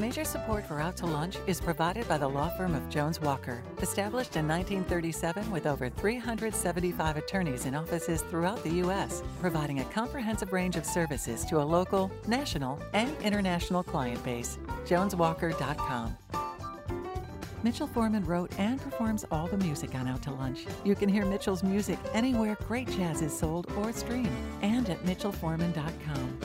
Major 0.00 0.24
support 0.24 0.66
for 0.66 0.80
Out 0.80 0.96
to 0.96 1.06
Lunch 1.06 1.36
is 1.46 1.60
provided 1.60 2.08
by 2.08 2.18
the 2.18 2.26
law 2.26 2.48
firm 2.56 2.74
of 2.74 2.88
Jones 2.88 3.20
Walker, 3.20 3.62
established 3.80 4.34
in 4.34 4.48
1937 4.48 5.48
with 5.52 5.66
over 5.66 5.88
375 5.88 7.16
attorneys 7.16 7.64
in 7.66 7.76
offices 7.76 8.22
throughout 8.22 8.60
the 8.64 8.74
U.S., 8.74 9.22
providing 9.40 9.78
a 9.78 9.84
comprehensive 9.84 10.52
range 10.52 10.74
of 10.74 10.84
services 10.84 11.44
to 11.44 11.60
a 11.60 11.64
local, 11.64 12.10
national, 12.26 12.80
and 12.92 13.16
international 13.22 13.84
client 13.84 14.22
base. 14.24 14.58
JonesWalker.com. 14.84 16.16
Mitchell 17.62 17.86
Foreman 17.86 18.26
wrote 18.26 18.50
and 18.58 18.80
performs 18.80 19.24
all 19.30 19.46
the 19.46 19.56
music 19.58 19.94
on 19.94 20.08
Out 20.08 20.22
to 20.22 20.32
Lunch. 20.32 20.66
You 20.84 20.96
can 20.96 21.08
hear 21.08 21.24
Mitchell's 21.24 21.62
music 21.62 21.98
anywhere 22.12 22.58
great 22.66 22.90
jazz 22.90 23.22
is 23.22 23.36
sold 23.36 23.70
or 23.78 23.92
streamed, 23.92 24.28
and 24.60 24.90
at 24.90 25.02
mitchellforeman.com. 25.04 26.40